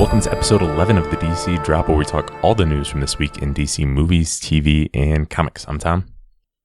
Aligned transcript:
Welcome 0.00 0.22
to 0.22 0.32
episode 0.32 0.62
11 0.62 0.96
of 0.96 1.10
the 1.10 1.18
DC 1.18 1.62
Drop, 1.62 1.86
where 1.86 1.96
we 1.98 2.06
talk 2.06 2.32
all 2.42 2.54
the 2.54 2.64
news 2.64 2.88
from 2.88 3.00
this 3.00 3.18
week 3.18 3.42
in 3.42 3.52
DC 3.52 3.86
movies, 3.86 4.40
TV, 4.40 4.88
and 4.94 5.28
comics. 5.28 5.66
I'm 5.68 5.78
Tom. 5.78 6.06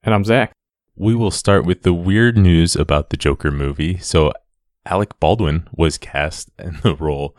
And 0.03 0.15
I'm 0.15 0.23
Zach. 0.23 0.53
We 0.95 1.15
will 1.15 1.31
start 1.31 1.65
with 1.65 1.81
the 1.81 1.93
weird 1.93 2.37
news 2.37 2.77
about 2.77 3.09
the 3.09 3.17
Joker 3.17 3.51
movie. 3.51 3.97
So, 3.97 4.31
Alec 4.85 5.19
Baldwin 5.19 5.67
was 5.73 5.97
cast 5.97 6.49
in 6.57 6.79
the 6.81 6.95
role, 6.95 7.35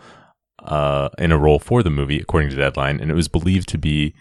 uh, 0.59 1.09
in 1.17 1.33
a 1.33 1.39
role 1.39 1.59
for 1.59 1.83
the 1.83 1.89
movie, 1.89 2.21
according 2.21 2.51
to 2.51 2.57
Deadline, 2.57 3.01
and 3.01 3.11
it 3.11 3.15
was 3.15 3.29
believed 3.29 3.67
to 3.71 3.79
be 3.79 4.15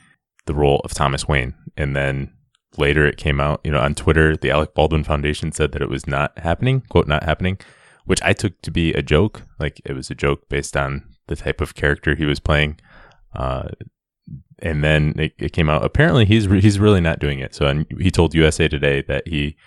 the 0.46 0.56
role 0.56 0.80
of 0.86 0.94
Thomas 0.94 1.28
Wayne. 1.28 1.56
And 1.76 1.94
then 1.94 2.32
later 2.78 3.06
it 3.06 3.18
came 3.18 3.42
out, 3.42 3.60
you 3.66 3.72
know, 3.72 3.82
on 3.82 3.96
Twitter, 3.96 4.38
the 4.38 4.50
Alec 4.50 4.76
Baldwin 4.76 5.04
Foundation 5.04 5.52
said 5.52 5.74
that 5.74 5.82
it 5.82 5.90
was 5.90 6.08
not 6.08 6.40
happening, 6.40 6.84
quote, 6.88 7.10
not 7.10 7.26
happening, 7.26 7.60
which 8.06 8.22
I 8.24 8.32
took 8.32 8.62
to 8.62 8.72
be 8.72 8.94
a 8.94 9.02
joke. 9.02 9.42
Like 9.60 9.82
it 9.84 9.92
was 9.92 10.10
a 10.10 10.16
joke 10.16 10.48
based 10.48 10.78
on 10.78 11.04
the 11.28 11.36
type 11.36 11.62
of 11.62 11.76
character 11.76 12.16
he 12.16 12.26
was 12.26 12.40
playing. 12.40 12.80
Uh, 13.34 13.70
and 14.60 14.84
then 14.84 15.14
it, 15.18 15.34
it, 15.38 15.54
came 15.54 15.70
out. 15.70 15.84
Apparently, 15.84 16.26
he's 16.26 16.48
re- 16.48 16.62
he's 16.62 16.80
really 16.80 17.02
not 17.02 17.20
doing 17.20 17.40
it. 17.40 17.54
So 17.54 17.68
and 17.68 17.86
he 18.00 18.10
told 18.10 18.34
USA 18.34 18.68
Today 18.68 19.02
that 19.04 19.28
he 19.28 19.58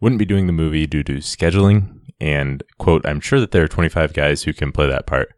wouldn't 0.00 0.18
be 0.18 0.24
doing 0.24 0.46
the 0.46 0.52
movie 0.52 0.86
due 0.86 1.02
to 1.04 1.16
scheduling. 1.16 2.00
And 2.20 2.62
quote, 2.78 3.06
I'm 3.06 3.20
sure 3.20 3.40
that 3.40 3.52
there 3.52 3.62
are 3.62 3.68
25 3.68 4.12
guys 4.12 4.42
who 4.42 4.52
can 4.52 4.72
play 4.72 4.88
that 4.88 5.06
part. 5.06 5.34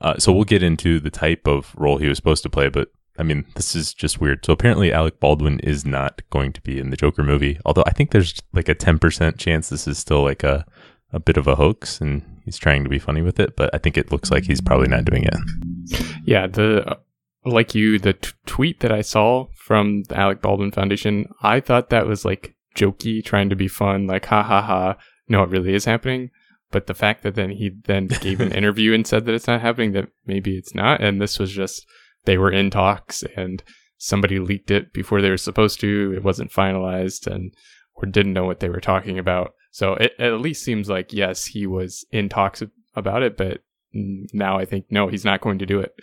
Uh, 0.00 0.18
so 0.18 0.32
we'll 0.32 0.44
get 0.44 0.62
into 0.62 1.00
the 1.00 1.10
type 1.10 1.46
of 1.46 1.74
role 1.76 1.96
he 1.96 2.08
was 2.08 2.18
supposed 2.18 2.42
to 2.42 2.50
play, 2.50 2.68
but 2.68 2.88
I 3.18 3.22
mean, 3.22 3.44
this 3.54 3.76
is 3.76 3.92
just 3.92 4.20
weird. 4.20 4.44
So 4.44 4.52
apparently, 4.52 4.92
Alec 4.92 5.20
Baldwin 5.20 5.60
is 5.60 5.84
not 5.84 6.22
going 6.30 6.52
to 6.54 6.60
be 6.62 6.78
in 6.78 6.90
the 6.90 6.96
Joker 6.96 7.22
movie. 7.22 7.58
Although 7.64 7.84
I 7.86 7.92
think 7.92 8.10
there's 8.10 8.34
like 8.52 8.68
a 8.68 8.74
10% 8.74 9.38
chance 9.38 9.68
this 9.68 9.86
is 9.86 9.98
still 9.98 10.22
like 10.22 10.42
a 10.42 10.66
a 11.12 11.20
bit 11.20 11.36
of 11.36 11.46
a 11.46 11.56
hoax 11.56 12.00
and 12.00 12.22
he's 12.44 12.58
trying 12.58 12.84
to 12.84 12.90
be 12.90 12.98
funny 12.98 13.22
with 13.22 13.40
it, 13.40 13.56
but 13.56 13.70
I 13.74 13.78
think 13.78 13.96
it 13.96 14.12
looks 14.12 14.30
like 14.30 14.44
he's 14.44 14.60
probably 14.60 14.88
not 14.88 15.04
doing 15.04 15.24
it. 15.24 16.02
Yeah, 16.24 16.46
the 16.46 16.98
like 17.44 17.74
you, 17.74 17.98
the 17.98 18.12
t- 18.12 18.30
tweet 18.46 18.80
that 18.80 18.92
I 18.92 19.00
saw 19.00 19.46
from 19.54 20.04
the 20.04 20.18
Alec 20.18 20.40
Baldwin 20.40 20.70
Foundation, 20.70 21.26
I 21.42 21.60
thought 21.60 21.90
that 21.90 22.06
was 22.06 22.24
like 22.24 22.54
jokey, 22.76 23.24
trying 23.24 23.48
to 23.50 23.56
be 23.56 23.68
fun, 23.68 24.06
like 24.06 24.26
ha 24.26 24.42
ha 24.42 24.62
ha. 24.62 24.96
No, 25.28 25.42
it 25.42 25.50
really 25.50 25.74
is 25.74 25.84
happening. 25.84 26.30
But 26.70 26.86
the 26.86 26.94
fact 26.94 27.22
that 27.22 27.34
then 27.34 27.50
he 27.50 27.70
then 27.84 28.06
gave 28.06 28.40
an 28.40 28.52
interview 28.56 28.94
and 28.94 29.06
said 29.06 29.26
that 29.26 29.34
it's 29.34 29.46
not 29.46 29.60
happening, 29.60 29.92
that 29.92 30.08
maybe 30.26 30.56
it's 30.56 30.74
not, 30.74 31.00
and 31.02 31.20
this 31.20 31.38
was 31.38 31.52
just 31.52 31.86
they 32.24 32.38
were 32.38 32.52
in 32.52 32.70
talks 32.70 33.24
and 33.36 33.62
somebody 33.98 34.38
leaked 34.38 34.70
it 34.70 34.92
before 34.92 35.20
they 35.20 35.30
were 35.30 35.36
supposed 35.36 35.80
to. 35.80 36.12
It 36.16 36.24
wasn't 36.24 36.52
finalized 36.52 37.26
and 37.26 37.52
or 37.94 38.06
didn't 38.06 38.32
know 38.32 38.44
what 38.44 38.60
they 38.60 38.68
were 38.68 38.80
talking 38.80 39.18
about. 39.18 39.54
So 39.72 39.94
it, 39.94 40.12
it 40.18 40.32
at 40.32 40.40
least 40.40 40.64
seems 40.64 40.88
like 40.88 41.12
yes, 41.12 41.46
he 41.46 41.66
was 41.66 42.04
in 42.12 42.28
talks 42.28 42.62
about 42.94 43.22
it, 43.22 43.36
but 43.36 43.62
now 43.92 44.58
I 44.58 44.64
think 44.64 44.86
no, 44.90 45.08
he's 45.08 45.24
not 45.24 45.40
going 45.40 45.58
to 45.58 45.66
do 45.66 45.80
it, 45.80 45.94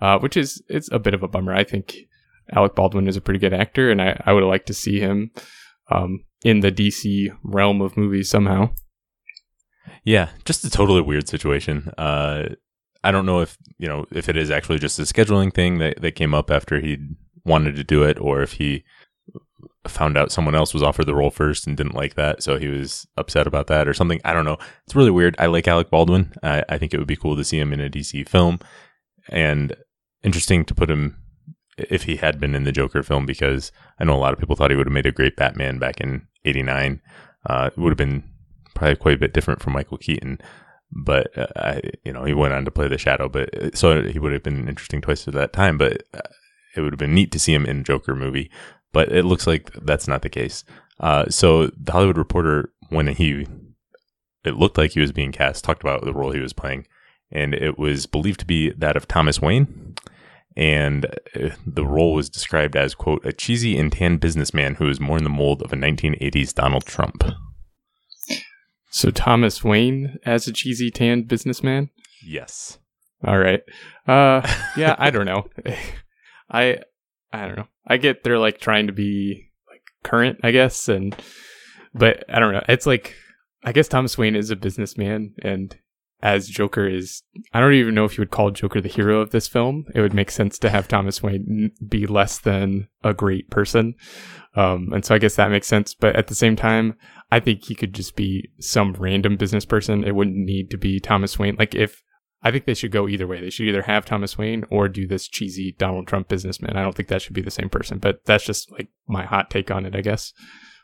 uh, 0.00 0.18
which 0.18 0.36
is 0.36 0.62
it's 0.68 0.90
a 0.90 0.98
bit 0.98 1.14
of 1.14 1.22
a 1.22 1.28
bummer. 1.28 1.54
I 1.54 1.62
think 1.62 1.94
Alec 2.52 2.74
Baldwin 2.74 3.06
is 3.06 3.16
a 3.16 3.20
pretty 3.20 3.38
good 3.38 3.54
actor, 3.54 3.90
and 3.90 4.00
I, 4.00 4.20
I 4.24 4.32
would 4.32 4.44
like 4.44 4.66
to 4.66 4.74
see 4.74 4.98
him 4.98 5.30
um, 5.90 6.24
in 6.42 6.60
the 6.60 6.72
DC 6.72 7.28
realm 7.44 7.80
of 7.82 7.96
movies 7.96 8.30
somehow. 8.30 8.70
Yeah, 10.04 10.30
just 10.46 10.64
a 10.64 10.70
totally 10.70 11.02
weird 11.02 11.28
situation. 11.28 11.92
Uh, 11.98 12.54
I 13.04 13.10
don't 13.10 13.26
know 13.26 13.40
if 13.40 13.58
you 13.78 13.88
know 13.88 14.06
if 14.10 14.28
it 14.28 14.36
is 14.36 14.50
actually 14.50 14.78
just 14.78 14.98
a 14.98 15.02
scheduling 15.02 15.52
thing 15.52 15.78
that, 15.78 16.00
that 16.00 16.14
came 16.14 16.34
up 16.34 16.50
after 16.50 16.80
he 16.80 16.96
wanted 17.44 17.76
to 17.76 17.84
do 17.84 18.02
it, 18.04 18.18
or 18.18 18.40
if 18.40 18.54
he 18.54 18.84
found 19.86 20.18
out 20.18 20.32
someone 20.32 20.54
else 20.54 20.74
was 20.74 20.82
offered 20.82 21.06
the 21.06 21.14
role 21.14 21.30
first 21.30 21.66
and 21.66 21.76
didn't 21.76 21.94
like 21.94 22.14
that, 22.14 22.42
so 22.42 22.58
he 22.58 22.68
was 22.68 23.06
upset 23.16 23.46
about 23.46 23.68
that 23.68 23.86
or 23.86 23.94
something. 23.94 24.20
I 24.24 24.32
don't 24.32 24.44
know. 24.44 24.58
It's 24.84 24.94
really 24.94 25.10
weird. 25.10 25.36
I 25.38 25.46
like 25.46 25.68
Alec 25.68 25.90
Baldwin. 25.90 26.32
I, 26.42 26.64
I 26.68 26.78
think 26.78 26.92
it 26.92 26.98
would 26.98 27.06
be 27.06 27.16
cool 27.16 27.36
to 27.36 27.44
see 27.44 27.58
him 27.58 27.72
in 27.72 27.80
a 27.80 27.88
DC 27.88 28.28
film, 28.28 28.58
and 29.28 29.74
interesting 30.22 30.64
to 30.64 30.74
put 30.74 30.90
him 30.90 31.16
if 31.76 32.04
he 32.04 32.16
had 32.16 32.40
been 32.40 32.54
in 32.54 32.64
the 32.64 32.72
Joker 32.72 33.02
film 33.02 33.24
because 33.24 33.70
I 34.00 34.04
know 34.04 34.16
a 34.16 34.18
lot 34.18 34.32
of 34.32 34.40
people 34.40 34.56
thought 34.56 34.70
he 34.70 34.76
would 34.76 34.86
have 34.86 34.92
made 34.92 35.06
a 35.06 35.12
great 35.12 35.36
Batman 35.36 35.78
back 35.78 36.00
in 36.00 36.26
'89. 36.44 37.00
Uh, 37.46 37.70
it 37.74 37.78
would 37.80 37.90
have 37.90 37.96
been 37.96 38.24
probably 38.74 38.96
quite 38.96 39.14
a 39.14 39.20
bit 39.20 39.32
different 39.32 39.62
from 39.62 39.74
Michael 39.74 39.98
Keaton, 39.98 40.40
but 40.90 41.36
uh, 41.38 41.46
I, 41.56 41.80
you 42.04 42.12
know 42.12 42.24
he 42.24 42.34
went 42.34 42.54
on 42.54 42.64
to 42.64 42.70
play 42.70 42.88
the 42.88 42.98
Shadow, 42.98 43.28
but 43.28 43.56
uh, 43.56 43.70
so 43.74 44.02
he 44.02 44.18
would 44.18 44.32
have 44.32 44.42
been 44.42 44.58
an 44.58 44.68
interesting 44.68 45.00
choice 45.00 45.28
at 45.28 45.34
that 45.34 45.52
time. 45.52 45.78
But 45.78 46.02
uh, 46.12 46.20
it 46.76 46.80
would 46.80 46.92
have 46.92 46.98
been 46.98 47.14
neat 47.14 47.32
to 47.32 47.38
see 47.38 47.54
him 47.54 47.64
in 47.64 47.84
Joker 47.84 48.14
movie 48.14 48.50
but 48.92 49.10
it 49.12 49.24
looks 49.24 49.46
like 49.46 49.72
that's 49.82 50.08
not 50.08 50.22
the 50.22 50.28
case. 50.28 50.64
Uh, 51.00 51.28
so 51.28 51.68
the 51.76 51.92
Hollywood 51.92 52.18
Reporter, 52.18 52.72
when 52.88 53.06
he, 53.08 53.46
it 54.44 54.56
looked 54.56 54.78
like 54.78 54.92
he 54.92 55.00
was 55.00 55.12
being 55.12 55.32
cast, 55.32 55.64
talked 55.64 55.82
about 55.82 56.04
the 56.04 56.12
role 56.12 56.32
he 56.32 56.40
was 56.40 56.52
playing, 56.52 56.86
and 57.30 57.54
it 57.54 57.78
was 57.78 58.06
believed 58.06 58.40
to 58.40 58.46
be 58.46 58.70
that 58.70 58.96
of 58.96 59.06
Thomas 59.06 59.40
Wayne. 59.40 59.94
And 60.56 61.06
uh, 61.36 61.50
the 61.64 61.86
role 61.86 62.14
was 62.14 62.28
described 62.28 62.74
as, 62.74 62.94
quote, 62.94 63.24
a 63.24 63.32
cheesy 63.32 63.78
and 63.78 63.92
tan 63.92 64.16
businessman 64.16 64.74
who 64.74 64.88
is 64.88 64.98
more 64.98 65.16
in 65.16 65.22
the 65.22 65.30
mold 65.30 65.62
of 65.62 65.72
a 65.72 65.76
1980s 65.76 66.52
Donald 66.52 66.84
Trump. 66.84 67.22
So 68.90 69.10
Thomas 69.10 69.62
Wayne 69.62 70.18
as 70.24 70.48
a 70.48 70.52
cheesy 70.52 70.90
tan 70.90 71.22
businessman? 71.22 71.90
Yes. 72.24 72.78
All 73.24 73.38
right. 73.38 73.62
Uh, 74.06 74.40
yeah, 74.76 74.96
I 74.98 75.10
don't 75.10 75.26
know. 75.26 75.46
I 76.50 76.78
I 77.32 77.46
don't 77.46 77.56
know. 77.56 77.68
I 77.86 77.96
get 77.96 78.24
they're 78.24 78.38
like 78.38 78.60
trying 78.60 78.86
to 78.86 78.92
be 78.92 79.50
like 79.68 79.82
current, 80.02 80.40
I 80.42 80.50
guess, 80.50 80.88
and 80.88 81.16
but 81.94 82.24
I 82.28 82.38
don't 82.38 82.52
know. 82.52 82.64
It's 82.68 82.86
like 82.86 83.14
I 83.64 83.72
guess 83.72 83.88
Thomas 83.88 84.16
Wayne 84.16 84.36
is 84.36 84.50
a 84.50 84.56
businessman, 84.56 85.34
and 85.42 85.76
as 86.20 86.48
Joker 86.48 86.88
is, 86.88 87.22
I 87.52 87.60
don't 87.60 87.74
even 87.74 87.94
know 87.94 88.04
if 88.04 88.16
you 88.16 88.22
would 88.22 88.30
call 88.30 88.50
Joker 88.50 88.80
the 88.80 88.88
hero 88.88 89.20
of 89.20 89.30
this 89.30 89.46
film. 89.46 89.84
It 89.94 90.00
would 90.00 90.14
make 90.14 90.30
sense 90.30 90.58
to 90.58 90.70
have 90.70 90.88
Thomas 90.88 91.22
Wayne 91.22 91.72
be 91.86 92.06
less 92.06 92.38
than 92.38 92.88
a 93.04 93.14
great 93.14 93.50
person, 93.50 93.94
um, 94.54 94.90
and 94.92 95.04
so 95.04 95.14
I 95.14 95.18
guess 95.18 95.36
that 95.36 95.50
makes 95.50 95.68
sense. 95.68 95.94
But 95.94 96.16
at 96.16 96.28
the 96.28 96.34
same 96.34 96.56
time, 96.56 96.96
I 97.30 97.40
think 97.40 97.64
he 97.64 97.74
could 97.74 97.94
just 97.94 98.16
be 98.16 98.50
some 98.58 98.94
random 98.94 99.36
business 99.36 99.64
person. 99.64 100.04
It 100.04 100.14
wouldn't 100.14 100.36
need 100.36 100.70
to 100.70 100.78
be 100.78 100.98
Thomas 100.98 101.38
Wayne. 101.38 101.56
Like 101.58 101.74
if 101.74 102.02
I 102.42 102.50
think 102.50 102.66
they 102.66 102.74
should 102.74 102.92
go 102.92 103.08
either 103.08 103.26
way. 103.26 103.40
They 103.40 103.50
should 103.50 103.66
either 103.66 103.82
have 103.82 104.04
Thomas 104.04 104.38
Wayne 104.38 104.64
or 104.70 104.88
do 104.88 105.06
this 105.06 105.26
cheesy 105.26 105.74
Donald 105.76 106.06
Trump 106.06 106.28
businessman. 106.28 106.76
I 106.76 106.82
don't 106.82 106.94
think 106.94 107.08
that 107.08 107.20
should 107.20 107.34
be 107.34 107.42
the 107.42 107.50
same 107.50 107.68
person, 107.68 107.98
but 107.98 108.24
that's 108.26 108.44
just 108.44 108.70
like 108.70 108.88
my 109.08 109.24
hot 109.24 109.50
take 109.50 109.70
on 109.70 109.84
it, 109.84 109.96
I 109.96 110.02
guess. 110.02 110.32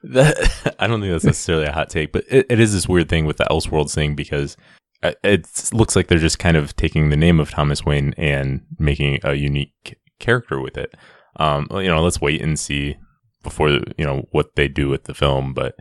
That, 0.02 0.74
I 0.78 0.86
don't 0.86 1.00
think 1.00 1.12
that's 1.12 1.24
necessarily 1.24 1.66
a 1.66 1.72
hot 1.72 1.90
take, 1.90 2.12
but 2.12 2.24
it, 2.28 2.46
it 2.50 2.60
is 2.60 2.72
this 2.72 2.88
weird 2.88 3.08
thing 3.08 3.24
with 3.24 3.36
the 3.36 3.44
Elseworlds 3.44 3.94
thing 3.94 4.16
because 4.16 4.56
uh, 5.02 5.12
it 5.22 5.46
looks 5.72 5.94
like 5.94 6.08
they're 6.08 6.18
just 6.18 6.38
kind 6.38 6.56
of 6.56 6.74
taking 6.74 7.10
the 7.10 7.16
name 7.16 7.38
of 7.38 7.50
Thomas 7.50 7.84
Wayne 7.84 8.14
and 8.16 8.62
making 8.78 9.20
a 9.22 9.34
unique 9.34 9.98
character 10.18 10.60
with 10.60 10.76
it. 10.76 10.94
Um, 11.36 11.68
you 11.70 11.88
know, 11.88 12.02
let's 12.02 12.20
wait 12.20 12.42
and 12.42 12.58
see 12.58 12.96
before 13.42 13.68
you 13.70 14.04
know 14.04 14.26
what 14.32 14.56
they 14.56 14.66
do 14.66 14.88
with 14.88 15.04
the 15.04 15.14
film. 15.14 15.54
But 15.54 15.76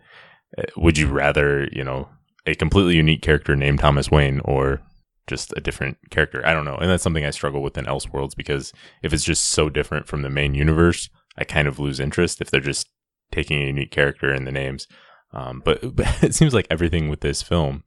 uh, 0.58 0.64
would 0.78 0.98
you 0.98 1.08
rather 1.08 1.68
you 1.72 1.84
know 1.84 2.10
a 2.46 2.54
completely 2.56 2.96
unique 2.96 3.22
character 3.22 3.56
named 3.56 3.80
Thomas 3.80 4.12
Wayne 4.12 4.42
or 4.46 4.82
just 5.28 5.54
a 5.56 5.62
different 5.62 5.98
character. 6.10 6.46
I 6.46 6.54
don't 6.54 6.66
know. 6.66 6.76
And 6.76 6.90
that's 6.90 7.04
something 7.04 7.26
I 7.26 7.30
struggle 7.30 7.62
with 7.62 7.78
in 7.78 7.86
Elseworlds 7.86 8.36
because 8.36 8.74
if 9.02 9.14
it's 9.14 9.24
just 9.24 9.46
so 9.46 9.70
different 9.70 10.08
from 10.08 10.22
the 10.22 10.30
main 10.30 10.54
universe, 10.54 11.10
I 11.38 11.44
kind 11.44 11.68
of 11.68 11.80
lose 11.80 12.00
interest 12.00 12.42
if 12.42 12.52
they're 12.52 12.62
just 12.62 12.88
taking 13.32 13.62
a 13.62 13.68
unique 13.68 13.92
character 13.92 14.34
in 14.34 14.46
the 14.46 14.52
names. 14.52 14.88
Um, 15.32 15.62
but, 15.64 15.80
but 15.96 16.24
it 16.24 16.36
seems 16.36 16.54
like 16.54 16.68
everything 16.70 17.10
with 17.10 17.22
this 17.22 17.42
film, 17.42 17.84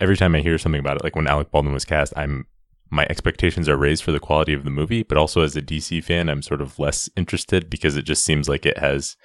every 0.00 0.16
time 0.16 0.34
I 0.34 0.40
hear 0.40 0.58
something 0.58 0.80
about 0.80 0.96
it, 0.96 1.04
like 1.04 1.16
when 1.16 1.26
Alec 1.26 1.50
Baldwin 1.50 1.74
was 1.74 1.84
cast, 1.84 2.12
I'm 2.16 2.46
my 2.90 3.06
expectations 3.10 3.68
are 3.68 3.76
raised 3.76 4.04
for 4.04 4.12
the 4.12 4.20
quality 4.20 4.52
of 4.52 4.62
the 4.62 4.70
movie, 4.70 5.02
but 5.02 5.18
also 5.18 5.40
as 5.40 5.56
a 5.56 5.62
DC 5.62 6.04
fan, 6.04 6.28
I'm 6.28 6.42
sort 6.42 6.60
of 6.60 6.78
less 6.78 7.10
interested 7.16 7.68
because 7.68 7.96
it 7.96 8.02
just 8.02 8.24
seems 8.24 8.48
like 8.48 8.64
it 8.64 8.78
has 8.78 9.16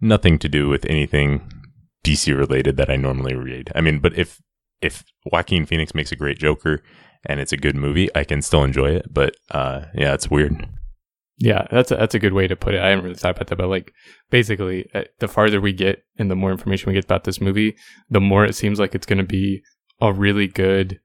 nothing 0.00 0.38
to 0.40 0.48
do 0.48 0.68
with 0.68 0.84
anything 0.86 1.48
DC 2.04 2.36
related 2.36 2.76
that 2.76 2.90
I 2.90 2.96
normally 2.96 3.34
read. 3.34 3.70
I 3.76 3.80
mean, 3.80 4.00
but 4.00 4.18
if 4.18 4.40
if 4.80 5.04
Joaquin 5.32 5.66
Phoenix 5.66 5.94
makes 5.94 6.12
a 6.12 6.16
great 6.16 6.38
Joker 6.38 6.82
and 7.24 7.40
it's 7.40 7.52
a 7.52 7.56
good 7.56 7.76
movie, 7.76 8.08
I 8.14 8.24
can 8.24 8.42
still 8.42 8.64
enjoy 8.64 8.90
it. 8.90 9.12
But 9.12 9.36
uh, 9.50 9.86
yeah, 9.94 10.14
it's 10.14 10.30
weird. 10.30 10.68
Yeah, 11.38 11.66
that's 11.70 11.90
a, 11.90 11.96
that's 11.96 12.14
a 12.14 12.18
good 12.18 12.32
way 12.32 12.46
to 12.46 12.56
put 12.56 12.74
it. 12.74 12.80
I 12.80 12.88
haven't 12.88 13.04
really 13.04 13.16
thought 13.16 13.36
about 13.36 13.48
that, 13.48 13.56
but 13.56 13.68
like 13.68 13.92
basically, 14.30 14.88
uh, 14.94 15.04
the 15.18 15.28
farther 15.28 15.60
we 15.60 15.72
get 15.72 16.02
and 16.18 16.30
the 16.30 16.36
more 16.36 16.50
information 16.50 16.88
we 16.88 16.94
get 16.94 17.04
about 17.04 17.24
this 17.24 17.40
movie, 17.40 17.76
the 18.08 18.20
more 18.20 18.44
it 18.44 18.54
seems 18.54 18.80
like 18.80 18.94
it's 18.94 19.06
going 19.06 19.18
to 19.18 19.24
be 19.24 19.62
a 20.00 20.12
really 20.12 20.46
good 20.46 20.98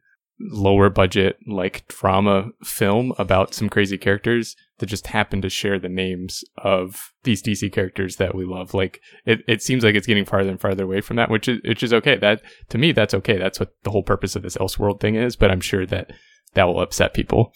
lower 0.49 0.89
budget 0.89 1.37
like 1.47 1.87
drama 1.87 2.49
film 2.63 3.13
about 3.17 3.53
some 3.53 3.69
crazy 3.69 3.97
characters 3.97 4.55
that 4.79 4.87
just 4.87 5.07
happen 5.07 5.41
to 5.41 5.49
share 5.49 5.79
the 5.79 5.89
names 5.89 6.43
of 6.57 7.11
these 7.23 7.41
DC 7.41 7.71
characters 7.71 8.15
that 8.17 8.35
we 8.35 8.45
love. 8.45 8.73
Like 8.73 8.99
it, 9.25 9.39
it 9.47 9.61
seems 9.61 9.83
like 9.83 9.95
it's 9.95 10.07
getting 10.07 10.25
farther 10.25 10.49
and 10.49 10.59
farther 10.59 10.83
away 10.83 11.01
from 11.01 11.17
that, 11.17 11.29
which 11.29 11.47
is 11.47 11.59
which 11.63 11.83
is 11.83 11.93
okay. 11.93 12.17
That 12.17 12.41
to 12.69 12.77
me, 12.77 12.91
that's 12.91 13.13
okay. 13.13 13.37
That's 13.37 13.59
what 13.59 13.73
the 13.83 13.91
whole 13.91 14.03
purpose 14.03 14.35
of 14.35 14.41
this 14.41 14.57
Elseworld 14.57 14.99
thing 14.99 15.15
is. 15.15 15.35
But 15.35 15.51
I'm 15.51 15.61
sure 15.61 15.85
that 15.85 16.11
that 16.53 16.65
will 16.65 16.81
upset 16.81 17.13
people. 17.13 17.53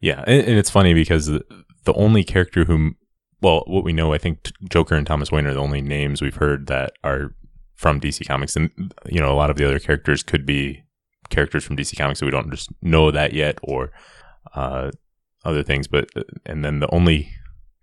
Yeah, 0.00 0.22
and, 0.26 0.46
and 0.46 0.58
it's 0.58 0.70
funny 0.70 0.94
because 0.94 1.26
the, 1.26 1.42
the 1.84 1.94
only 1.94 2.24
character 2.24 2.64
whom, 2.64 2.96
well, 3.40 3.64
what 3.66 3.84
we 3.84 3.92
know, 3.92 4.12
I 4.12 4.18
think 4.18 4.52
Joker 4.68 4.94
and 4.94 5.06
Thomas 5.06 5.32
Wayne 5.32 5.46
are 5.46 5.54
the 5.54 5.60
only 5.60 5.80
names 5.80 6.20
we've 6.20 6.36
heard 6.36 6.66
that 6.66 6.92
are 7.02 7.34
from 7.74 8.00
DC 8.00 8.26
Comics, 8.26 8.54
and 8.54 8.70
you 9.06 9.20
know, 9.20 9.32
a 9.32 9.34
lot 9.34 9.50
of 9.50 9.56
the 9.56 9.64
other 9.64 9.78
characters 9.78 10.22
could 10.22 10.46
be 10.46 10.83
characters 11.28 11.64
from 11.64 11.76
DC 11.76 11.96
Comics, 11.96 12.20
so 12.20 12.26
we 12.26 12.32
don't 12.32 12.50
just 12.50 12.70
know 12.82 13.10
that 13.10 13.32
yet, 13.32 13.58
or 13.62 13.92
uh, 14.54 14.90
other 15.44 15.62
things. 15.62 15.86
But 15.86 16.10
and 16.46 16.64
then 16.64 16.80
the 16.80 16.92
only 16.94 17.30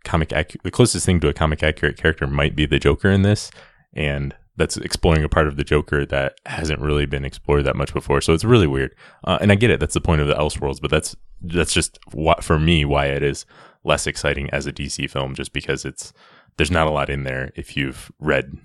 comic 0.04 0.30
the 0.64 0.72
closest 0.72 1.06
thing 1.06 1.20
to 1.20 1.30
a 1.30 1.34
comic 1.34 1.64
accurate 1.64 1.98
character 1.98 2.28
might 2.28 2.56
be 2.56 2.66
the 2.66 2.80
Joker 2.80 3.10
in 3.10 3.22
this, 3.22 3.52
and 3.94 4.36
that's 4.58 4.78
exploring 4.78 5.24
a 5.24 5.30
part 5.30 5.48
of 5.48 5.56
the 5.56 5.64
Joker 5.64 6.06
that 6.06 6.40
hasn't 6.46 6.82
really 6.82 7.06
been 7.06 7.26
explored 7.26 7.64
that 7.66 7.76
much 7.76 7.94
before. 7.94 8.22
So 8.22 8.34
it's 8.34 8.44
really 8.44 8.68
weird. 8.68 8.96
Uh, 9.24 9.38
and 9.42 9.52
I 9.52 9.56
get 9.56 9.70
it. 9.70 9.80
That's 9.80 9.94
the 9.94 10.02
point 10.02 10.22
of 10.22 10.28
the 10.28 10.36
Elseworlds, 10.36 10.82
but 10.82 10.92
that's 10.92 11.16
that's 11.42 11.74
just 11.74 12.00
what 12.12 12.44
for 12.44 12.60
me 12.60 12.86
why 12.86 13.08
it 13.08 13.24
is 13.24 13.46
less 13.84 14.06
exciting 14.06 14.50
as 14.52 14.68
a 14.68 14.74
DC 14.74 15.10
film, 15.10 15.34
just 15.34 15.54
because 15.54 15.86
it's 15.86 16.14
there's 16.58 16.72
not 16.72 16.88
a 16.88 16.92
lot 16.92 17.10
in 17.10 17.24
there. 17.24 17.52
If 17.56 17.78
you've 17.78 18.12
read, 18.20 18.58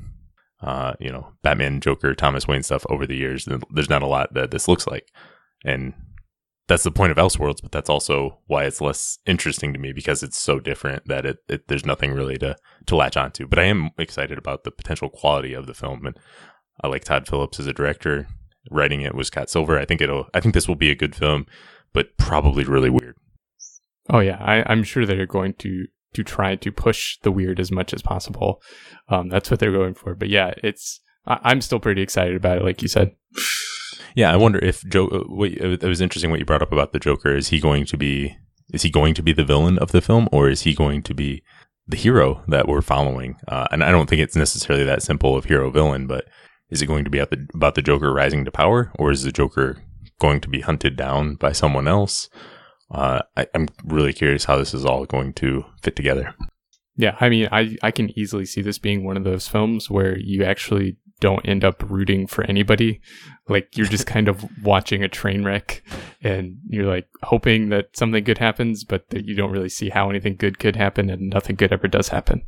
uh, 0.67 0.95
you 0.99 1.11
know, 1.11 1.33
Batman, 1.43 1.81
Joker, 1.81 2.15
Thomas 2.15 2.49
Wayne 2.49 2.63
stuff 2.63 2.85
over 2.91 3.07
the 3.07 3.17
years, 3.17 3.49
there's 3.71 3.89
not 3.89 4.03
a 4.03 4.07
lot 4.07 4.35
that 4.35 4.51
this 4.51 4.67
looks 4.67 4.87
like, 4.87 5.09
and 5.65 5.95
that's 6.69 6.83
the 6.83 6.91
point 6.91 7.13
of 7.13 7.17
Elseworlds, 7.17 7.63
but 7.63 7.71
that's 7.71 7.89
also 7.89 8.41
why 8.47 8.65
it's 8.65 8.81
less 8.81 9.19
interesting 9.27 9.73
to 9.73 9.79
me 9.79 9.93
because 9.93 10.25
it's 10.25 10.39
so 10.39 10.59
different 10.59 11.07
that 11.07 11.25
it, 11.25 11.39
it, 11.49 11.69
there's 11.69 11.87
nothing 11.87 12.13
really 12.13 12.37
to 12.39 12.57
to 12.87 12.97
latch 12.97 13.17
onto. 13.17 13.47
But 13.47 13.61
I 13.61 13.65
am 13.65 13.91
excited 13.97 14.37
about 14.37 14.65
the 14.65 14.73
potential 14.73 15.09
quality 15.09 15.55
of 15.55 15.67
the 15.67 15.75
film, 15.75 16.05
and 16.05 16.19
I 16.83 16.89
like 16.89 17.05
Todd 17.05 17.29
Phillips 17.29 17.61
as 17.61 17.67
a 17.67 17.73
director. 17.73 18.27
Writing 18.69 19.03
it 19.03 19.15
was 19.15 19.29
Scott 19.29 19.49
Silver. 19.49 19.79
I 19.79 19.85
think 19.85 20.01
it'll. 20.01 20.27
I 20.35 20.41
think 20.41 20.53
this 20.53 20.67
will 20.67 20.75
be 20.75 20.91
a 20.91 20.97
good 20.97 21.15
film, 21.15 21.47
but 21.93 22.17
probably 22.19 22.65
really 22.65 22.91
weird. 22.91 23.17
Oh 24.11 24.19
yeah, 24.19 24.39
I, 24.41 24.65
I'm 24.67 24.83
sure 24.83 25.07
they're 25.07 25.27
going 25.27 25.55
to 25.55 25.87
to 26.17 26.25
try 26.25 26.57
to 26.57 26.73
push 26.73 27.19
the 27.23 27.31
weird 27.31 27.61
as 27.61 27.71
much 27.71 27.93
as 27.93 28.01
possible. 28.01 28.63
Um, 29.09 29.29
that's 29.29 29.51
what 29.51 29.61
they're 29.61 29.73
going 29.73 29.95
for. 29.95 30.15
But 30.15 30.31
yeah, 30.31 30.55
it's. 30.65 31.01
I, 31.27 31.39
I'm 31.43 31.61
still 31.61 31.79
pretty 31.79 32.03
excited 32.03 32.37
about 32.37 32.59
it, 32.59 32.65
like 32.65 32.81
you 32.81 32.89
said. 32.89 33.15
Yeah, 34.15 34.33
I 34.33 34.37
wonder 34.37 34.59
if 34.59 34.83
Joe. 34.89 35.07
Uh, 35.09 35.43
it 35.45 35.83
was 35.83 36.01
interesting 36.01 36.31
what 36.31 36.41
you 36.41 36.47
brought 36.47 36.63
up 36.63 36.73
about 36.73 36.93
the 36.93 36.99
Joker. 36.99 37.37
Is 37.37 37.49
he 37.49 37.61
going 37.61 37.85
to 37.87 37.97
be? 37.97 38.37
Is 38.73 38.83
he 38.83 38.91
going 38.91 39.15
to 39.15 39.23
be 39.23 39.33
the 39.33 39.45
villain 39.45 39.79
of 39.79 39.93
the 39.93 40.01
film, 40.01 40.29
or 40.33 40.49
is 40.49 40.63
he 40.63 40.75
going 40.75 41.03
to 41.03 41.15
be 41.15 41.43
the 41.87 41.97
hero 41.97 42.43
that 42.49 42.67
we're 42.67 42.81
following? 42.81 43.37
Uh, 43.47 43.69
and 43.71 43.85
I 43.85 43.91
don't 43.91 44.09
think 44.09 44.21
it's 44.21 44.35
necessarily 44.35 44.85
that 44.85 45.03
simple 45.03 45.37
of 45.37 45.45
hero 45.45 45.71
villain, 45.71 46.07
but 46.09 46.25
is 46.69 46.83
it 46.83 46.87
going 46.87 47.05
to 47.05 47.11
be 47.11 47.19
the, 47.19 47.47
about 47.55 47.77
the 47.77 47.83
Joker 47.83 48.13
rising 48.13 48.45
to 48.45 48.51
power, 48.51 48.91
or 48.99 49.13
is 49.13 49.23
the 49.23 49.31
Joker 49.31 49.83
going 50.19 50.41
to 50.41 50.49
be 50.49 50.63
hunted 50.63 50.97
down 50.97 51.37
by 51.37 51.53
someone 51.53 51.87
else? 51.87 52.29
Uh, 52.91 53.21
I, 53.37 53.47
I'm 53.55 53.69
really 53.85 54.13
curious 54.13 54.45
how 54.45 54.57
this 54.57 54.75
is 54.75 54.85
all 54.85 55.05
going 55.07 55.33
to 55.35 55.65
fit 55.83 55.97
together. 55.97 56.35
Yeah, 56.97 57.17
I 57.21 57.29
mean, 57.29 57.49
I 57.53 57.77
I 57.83 57.91
can 57.91 58.17
easily 58.19 58.47
see 58.47 58.63
this 58.63 58.79
being 58.79 59.05
one 59.05 59.17
of 59.17 59.25
those 59.25 59.49
films 59.49 59.91
where 59.91 60.19
you 60.19 60.45
actually 60.45 60.97
don't 61.21 61.47
end 61.47 61.65
up 61.65 61.83
rooting 61.89 62.27
for 62.27 62.45
anybody. 62.45 63.01
Like 63.49 63.77
you're 63.77 63.87
just 63.87 64.07
kind 64.15 64.29
of 64.29 64.45
watching 64.63 65.03
a 65.03 65.09
train 65.09 65.45
wreck 65.45 65.83
and 66.23 66.59
you're 66.69 66.87
like 66.87 67.09
hoping 67.23 67.69
that 67.71 67.97
something 67.97 68.25
good 68.25 68.39
happens, 68.39 68.85
but 68.85 69.09
that 69.11 69.25
you 69.25 69.35
don't 69.35 69.53
really 69.53 69.69
see 69.69 69.91
how 69.91 70.11
anything 70.11 70.37
good 70.37 70.59
could 70.59 70.77
happen 70.77 71.11
and 71.11 71.31
nothing 71.31 71.57
good 71.57 71.73
ever 71.73 71.89
does 71.89 72.09
happen. 72.09 72.43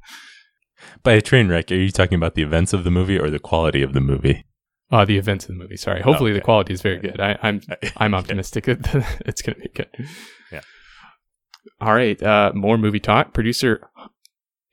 By 1.02 1.12
a 1.12 1.20
train 1.20 1.48
wreck, 1.48 1.70
are 1.72 1.76
you 1.76 1.90
talking 1.90 2.16
about 2.16 2.34
the 2.34 2.42
events 2.42 2.72
of 2.72 2.84
the 2.84 2.90
movie 2.90 3.18
or 3.18 3.30
the 3.30 3.38
quality 3.38 3.82
of 3.82 3.94
the 3.94 4.00
movie? 4.00 4.44
Uh, 4.90 5.04
the 5.04 5.18
events 5.18 5.44
of 5.44 5.48
the 5.48 5.62
movie. 5.62 5.76
Sorry. 5.76 6.00
Hopefully, 6.00 6.30
oh, 6.30 6.32
okay. 6.32 6.40
the 6.40 6.44
quality 6.44 6.72
is 6.72 6.80
very 6.80 6.98
good. 6.98 7.20
I, 7.20 7.32
am 7.42 7.60
I'm, 7.70 7.78
I'm 7.98 8.14
optimistic 8.14 8.64
that 8.64 9.20
it's 9.26 9.42
going 9.42 9.56
to 9.56 9.60
be 9.60 9.68
good. 9.68 9.88
Yeah. 10.50 10.62
All 11.80 11.94
right. 11.94 12.20
Uh, 12.22 12.52
more 12.54 12.78
movie 12.78 13.00
talk. 13.00 13.34
Producer 13.34 13.82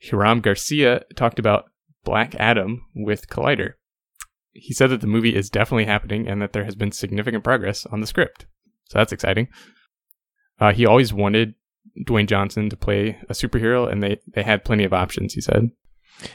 Hiram 0.02 0.40
Garcia 0.40 1.04
talked 1.16 1.38
about 1.38 1.66
Black 2.04 2.34
Adam 2.36 2.86
with 2.94 3.28
Collider 3.28 3.74
he 4.56 4.72
said 4.72 4.90
that 4.90 5.00
the 5.00 5.06
movie 5.06 5.34
is 5.34 5.50
definitely 5.50 5.84
happening 5.84 6.28
and 6.28 6.40
that 6.40 6.52
there 6.52 6.64
has 6.64 6.74
been 6.74 6.92
significant 6.92 7.44
progress 7.44 7.86
on 7.86 8.00
the 8.00 8.06
script. 8.06 8.46
So 8.84 8.98
that's 8.98 9.12
exciting. 9.12 9.48
Uh, 10.58 10.72
he 10.72 10.86
always 10.86 11.12
wanted 11.12 11.54
Dwayne 12.06 12.26
Johnson 12.26 12.70
to 12.70 12.76
play 12.76 13.18
a 13.28 13.32
superhero, 13.32 13.90
and 13.90 14.02
they, 14.02 14.18
they 14.34 14.42
had 14.42 14.64
plenty 14.64 14.84
of 14.84 14.92
options. 14.92 15.34
He 15.34 15.40
said. 15.40 15.70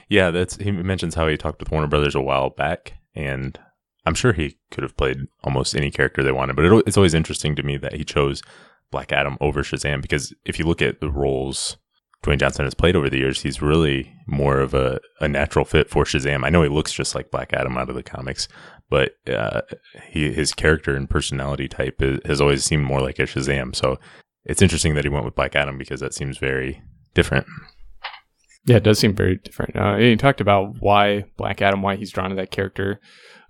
Yeah, 0.10 0.30
that's 0.30 0.58
he 0.58 0.72
mentions 0.72 1.16
how 1.16 1.28
he 1.28 1.38
talked 1.38 1.60
with 1.60 1.72
Warner 1.72 1.88
Brothers 1.88 2.14
a 2.14 2.22
while 2.22 2.52
back, 2.52 2.94
and 3.16 3.58
I'm 4.06 4.16
sure 4.16 4.34
he 4.34 4.58
could 4.72 4.84
have 4.84 4.98
played 4.98 5.28
almost 5.44 5.76
any 5.76 5.92
character 5.92 6.24
they 6.24 6.32
wanted. 6.32 6.56
But 6.56 6.66
it, 6.66 6.84
it's 6.88 6.98
always 6.98 7.14
interesting 7.14 7.56
to 7.56 7.64
me 7.64 7.78
that 7.78 7.94
he 7.94 8.04
chose 8.04 8.42
Black 8.90 9.12
Adam 9.12 9.38
over 9.40 9.64
Shazam 9.64 10.02
because 10.02 10.34
if 10.46 10.60
you 10.60 10.66
look 10.66 10.82
at 10.82 11.00
the 11.00 11.10
roles 11.10 11.78
Dwayne 12.24 12.40
Johnson 12.40 12.66
has 12.66 12.76
played 12.76 12.96
over 12.96 13.10
the 13.10 13.18
years, 13.18 13.42
he's 13.42 13.62
really 13.62 14.14
more 14.28 14.60
of 14.60 14.76
a, 14.76 15.00
a 15.20 15.28
natural 15.28 15.66
fit 15.66 15.90
for 15.90 16.04
Shazam. 16.04 16.46
I 16.46 16.50
know 16.50 16.62
he 16.62 16.70
looks 16.70 16.94
just 16.94 17.16
like 17.16 17.32
Black 17.32 17.52
Adam 17.52 17.78
out 17.78 17.90
of 17.90 17.96
the 17.96 18.04
comics, 18.04 18.48
but 18.90 19.16
uh, 19.28 19.62
he, 20.10 20.32
his 20.32 20.54
character 20.54 20.96
and 20.96 21.10
personality 21.10 21.68
type 21.68 22.00
is, 22.02 22.20
has 22.26 22.40
always 22.40 22.64
seemed 22.64 22.84
more 22.84 23.02
like 23.02 23.18
a 23.18 23.24
Shazam. 23.24 23.76
So 23.76 24.00
it's 24.46 24.62
interesting 24.62 24.94
that 24.94 25.04
he 25.04 25.10
went 25.10 25.26
with 25.26 25.36
Black 25.36 25.56
Adam 25.56 25.80
because 25.80 26.00
that 26.02 26.14
seems 26.14 26.38
very 26.38 26.84
different. 27.16 27.48
Yeah, 28.66 28.78
it 28.78 28.84
does 28.84 29.00
seem 29.00 29.16
very 29.16 29.38
different. 29.38 29.76
Uh, 29.76 29.98
he 29.98 30.16
talked 30.16 30.42
about 30.42 30.76
why 30.80 31.26
Black 31.38 31.64
Adam, 31.64 31.82
why 31.82 31.96
he's 31.96 32.12
drawn 32.12 32.30
to 32.30 32.36
that 32.36 32.52
character. 32.52 33.00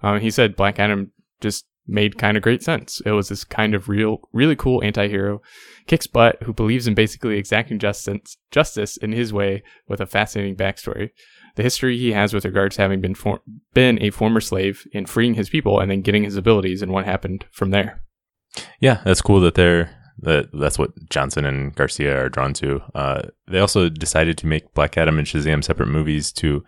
Um, 0.02 0.20
he 0.20 0.32
said 0.32 0.56
Black 0.56 0.80
Adam 0.80 1.12
just 1.40 1.66
made 1.88 2.18
kind 2.18 2.38
of 2.38 2.44
great 2.44 2.64
sense. 2.64 3.02
It 3.06 3.12
was 3.12 3.30
this 3.30 3.44
kind 3.44 3.74
of 3.74 3.90
real, 3.90 4.22
really 4.32 4.56
cool 4.56 4.84
anti-hero, 4.84 5.42
kicks 5.88 6.08
butt, 6.08 6.42
who 6.44 6.54
believes 6.54 6.88
in 6.88 6.94
basically 6.94 7.38
exacting 7.38 7.80
justice, 7.80 8.38
justice 8.52 8.98
in 8.98 9.12
his 9.12 9.34
way 9.34 9.64
with 9.88 10.00
a 10.00 10.06
fascinating 10.06 10.56
backstory. 10.56 11.10
The 11.56 11.64
history 11.64 11.98
he 11.98 12.14
has 12.14 12.34
with 12.34 12.46
regards 12.46 12.78
to 12.78 12.84
having 12.84 13.02
been 13.02 13.16
for- 13.16 13.42
been 13.74 14.02
a 14.02 14.12
former 14.12 14.40
slave 14.40 14.88
and 14.94 15.10
freeing 15.10 15.34
his 15.34 15.50
people 15.50 15.80
and 15.80 15.92
then 15.92 16.02
getting 16.02 16.24
his 16.24 16.38
abilities 16.38 16.82
and 16.82 16.92
what 16.92 17.06
happened 17.06 17.46
from 17.52 17.72
there. 17.72 18.02
Yeah, 18.80 19.02
that's 19.04 19.22
cool 19.22 19.40
that 19.42 19.56
they're 19.56 19.98
that 20.20 20.50
that's 20.54 20.78
what 20.78 20.92
Johnson 21.10 21.46
and 21.46 21.74
Garcia 21.74 22.26
are 22.26 22.30
drawn 22.30 22.54
to. 22.54 22.82
Uh, 22.94 23.22
they 23.48 23.60
also 23.60 23.90
decided 23.90 24.38
to 24.38 24.48
make 24.48 24.74
Black 24.74 24.98
Adam 24.98 25.18
and 25.18 25.28
Shazam 25.28 25.64
separate 25.64 25.90
movies 25.90 26.32
to 26.34 26.64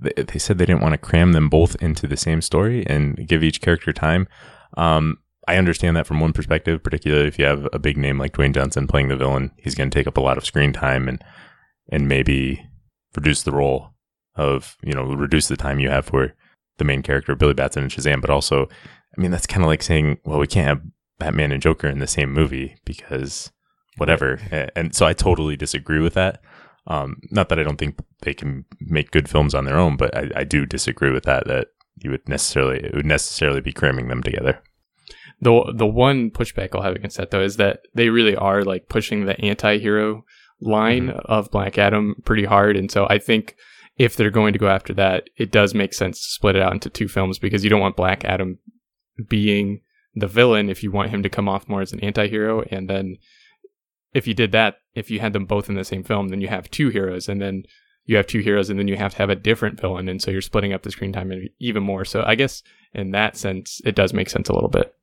they 0.00 0.38
said 0.38 0.58
they 0.58 0.66
didn't 0.66 0.82
want 0.82 0.92
to 0.92 0.98
cram 0.98 1.32
them 1.32 1.48
both 1.48 1.74
into 1.82 2.06
the 2.06 2.16
same 2.16 2.40
story 2.40 2.86
and 2.86 3.26
give 3.26 3.42
each 3.42 3.60
character 3.60 3.92
time. 3.92 4.28
Um, 4.76 5.18
I 5.46 5.56
understand 5.56 5.96
that 5.96 6.06
from 6.06 6.20
one 6.20 6.32
perspective, 6.32 6.82
particularly 6.82 7.26
if 7.26 7.38
you 7.38 7.46
have 7.46 7.66
a 7.72 7.78
big 7.78 7.96
name 7.96 8.18
like 8.18 8.34
Dwayne 8.34 8.54
Johnson 8.54 8.86
playing 8.86 9.08
the 9.08 9.16
villain, 9.16 9.50
he's 9.56 9.74
going 9.74 9.90
to 9.90 9.98
take 9.98 10.06
up 10.06 10.16
a 10.16 10.22
lot 10.22 10.38
of 10.38 10.44
screen 10.44 10.72
time 10.72 11.08
and 11.08 11.22
and 11.90 12.06
maybe 12.06 12.66
reduce 13.16 13.42
the 13.42 13.52
role 13.52 13.94
of 14.34 14.76
you 14.82 14.92
know 14.92 15.04
reduce 15.04 15.48
the 15.48 15.56
time 15.56 15.80
you 15.80 15.88
have 15.88 16.06
for 16.06 16.34
the 16.76 16.84
main 16.84 17.02
character 17.02 17.34
Billy 17.34 17.54
Batson 17.54 17.84
and 17.84 17.92
Shazam. 17.92 18.20
But 18.20 18.30
also, 18.30 18.68
I 19.16 19.20
mean 19.20 19.30
that's 19.30 19.46
kind 19.46 19.62
of 19.62 19.68
like 19.68 19.82
saying, 19.82 20.18
well, 20.24 20.38
we 20.38 20.46
can't 20.46 20.68
have 20.68 20.82
Batman 21.18 21.50
and 21.50 21.62
Joker 21.62 21.88
in 21.88 21.98
the 21.98 22.06
same 22.06 22.32
movie 22.32 22.76
because 22.84 23.50
whatever. 23.96 24.40
And 24.76 24.94
so 24.94 25.06
I 25.06 25.12
totally 25.12 25.56
disagree 25.56 26.00
with 26.00 26.14
that. 26.14 26.40
Um, 26.88 27.20
not 27.30 27.50
that 27.50 27.58
I 27.58 27.62
don't 27.62 27.76
think 27.76 28.00
they 28.22 28.34
can 28.34 28.64
make 28.80 29.10
good 29.10 29.28
films 29.28 29.54
on 29.54 29.66
their 29.66 29.78
own, 29.78 29.96
but 29.96 30.16
I, 30.16 30.30
I 30.36 30.44
do 30.44 30.66
disagree 30.66 31.12
with 31.12 31.24
that. 31.24 31.46
That 31.46 31.68
you 32.02 32.10
would 32.10 32.28
necessarily 32.28 32.78
it 32.78 32.94
would 32.94 33.06
necessarily 33.06 33.60
be 33.60 33.72
cramming 33.72 34.08
them 34.08 34.22
together. 34.22 34.62
The 35.40 35.72
the 35.74 35.86
one 35.86 36.30
pushback 36.30 36.70
I'll 36.74 36.82
have 36.82 36.96
against 36.96 37.18
that 37.18 37.30
though 37.30 37.42
is 37.42 37.56
that 37.56 37.80
they 37.94 38.08
really 38.08 38.34
are 38.34 38.62
like 38.62 38.88
pushing 38.88 39.24
the 39.26 39.40
anti-hero 39.40 40.24
line 40.60 41.08
mm-hmm. 41.08 41.18
of 41.26 41.50
Black 41.50 41.78
Adam 41.78 42.16
pretty 42.24 42.44
hard 42.44 42.76
and 42.76 42.90
so 42.90 43.06
I 43.08 43.18
think 43.18 43.54
if 43.96 44.16
they're 44.16 44.30
going 44.30 44.52
to 44.52 44.58
go 44.58 44.68
after 44.68 44.92
that 44.94 45.30
it 45.36 45.52
does 45.52 45.74
make 45.74 45.94
sense 45.94 46.20
to 46.20 46.30
split 46.30 46.56
it 46.56 46.62
out 46.62 46.72
into 46.72 46.90
two 46.90 47.06
films 47.06 47.38
because 47.38 47.62
you 47.62 47.70
don't 47.70 47.80
want 47.80 47.96
Black 47.96 48.24
Adam 48.24 48.58
being 49.28 49.82
the 50.16 50.26
villain 50.26 50.68
if 50.68 50.82
you 50.82 50.90
want 50.90 51.10
him 51.10 51.22
to 51.22 51.28
come 51.28 51.48
off 51.48 51.68
more 51.68 51.82
as 51.82 51.92
an 51.92 52.00
anti-hero 52.00 52.64
and 52.72 52.90
then 52.90 53.16
if 54.14 54.26
you 54.26 54.34
did 54.34 54.52
that 54.52 54.76
if 54.94 55.10
you 55.10 55.20
had 55.20 55.32
them 55.32 55.44
both 55.44 55.68
in 55.68 55.74
the 55.74 55.84
same 55.84 56.02
film 56.02 56.28
then 56.28 56.40
you 56.40 56.48
have 56.48 56.70
two 56.70 56.88
heroes 56.88 57.28
and 57.28 57.40
then 57.40 57.62
you 58.08 58.16
have 58.16 58.26
two 58.26 58.40
heroes 58.40 58.70
and 58.70 58.78
then 58.78 58.88
you 58.88 58.96
have 58.96 59.12
to 59.12 59.18
have 59.18 59.30
a 59.30 59.36
different 59.36 59.78
villain 59.80 60.08
and 60.08 60.20
so 60.20 60.30
you're 60.30 60.40
splitting 60.40 60.72
up 60.72 60.82
the 60.82 60.90
screen 60.90 61.12
time 61.12 61.30
even 61.60 61.82
more. 61.82 62.04
So 62.04 62.24
i 62.26 62.34
guess 62.34 62.62
in 62.94 63.10
that 63.12 63.36
sense 63.36 63.80
it 63.84 63.94
does 63.94 64.12
make 64.12 64.30
sense 64.30 64.48
a 64.48 64.54
little 64.54 64.70
bit. 64.70 64.94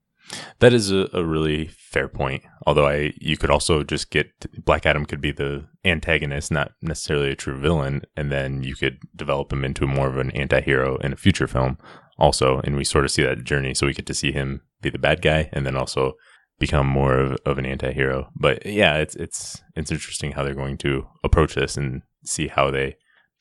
That 0.58 0.74
is 0.74 0.92
a, 0.92 1.08
a 1.14 1.24
really 1.24 1.68
fair 1.68 2.08
point 2.08 2.44
although 2.66 2.88
i 2.88 3.14
you 3.22 3.38
could 3.38 3.52
also 3.52 3.84
just 3.84 4.10
get 4.10 4.32
black 4.66 4.86
adam 4.86 5.06
could 5.06 5.22
be 5.22 5.32
the 5.32 5.66
antagonist 5.86 6.52
not 6.52 6.72
necessarily 6.82 7.30
a 7.30 7.36
true 7.36 7.58
villain 7.58 8.02
and 8.18 8.32
then 8.32 8.64
you 8.64 8.76
could 8.76 8.98
develop 9.16 9.54
him 9.54 9.64
into 9.64 9.86
more 9.86 10.08
of 10.08 10.18
an 10.18 10.32
anti-hero 10.32 10.98
in 10.98 11.14
a 11.14 11.18
future 11.18 11.48
film 11.48 11.78
also 12.18 12.60
and 12.64 12.76
we 12.76 12.84
sort 12.84 13.06
of 13.06 13.12
see 13.12 13.24
that 13.24 13.44
journey. 13.44 13.74
So 13.74 13.86
we 13.86 13.94
get 13.94 14.06
to 14.08 14.14
see 14.14 14.32
him 14.32 14.62
be 14.82 14.90
the 14.90 15.00
bad 15.00 15.22
guy 15.22 15.50
and 15.54 15.66
then 15.66 15.76
also 15.76 16.14
become 16.60 16.88
more 16.88 17.18
of, 17.18 17.38
of 17.46 17.58
an 17.58 17.66
anti-hero 17.66 18.30
but 18.36 18.66
yeah 18.66 18.96
it's 18.98 19.16
it's 19.16 19.62
it's 19.76 19.92
interesting 19.92 20.32
how 20.32 20.44
they're 20.44 20.54
going 20.54 20.78
to 20.78 21.06
approach 21.24 21.56
this 21.56 21.76
and 21.76 22.02
see 22.24 22.48
how 22.48 22.72
they 22.72 22.96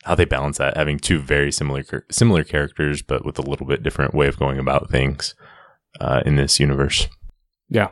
how 0.05 0.15
they 0.15 0.25
balance 0.25 0.59
that 0.59 0.77
having 0.77 0.99
two 0.99 1.21
very 1.21 1.53
similar 1.53 1.85
similar 2.11 2.45
characters 2.45 3.03
but 3.03 3.25
with 3.25 3.39
a 3.39 3.43
little 3.43 3.67
bit 3.67 3.83
different 3.83 4.15
way 4.15 4.27
of 4.27 4.39
going 4.39 4.59
about 4.59 4.91
things 4.91 5.35
uh, 6.01 6.23
in 6.25 6.37
this 6.37 6.61
universe. 6.61 7.09
Yeah. 7.69 7.91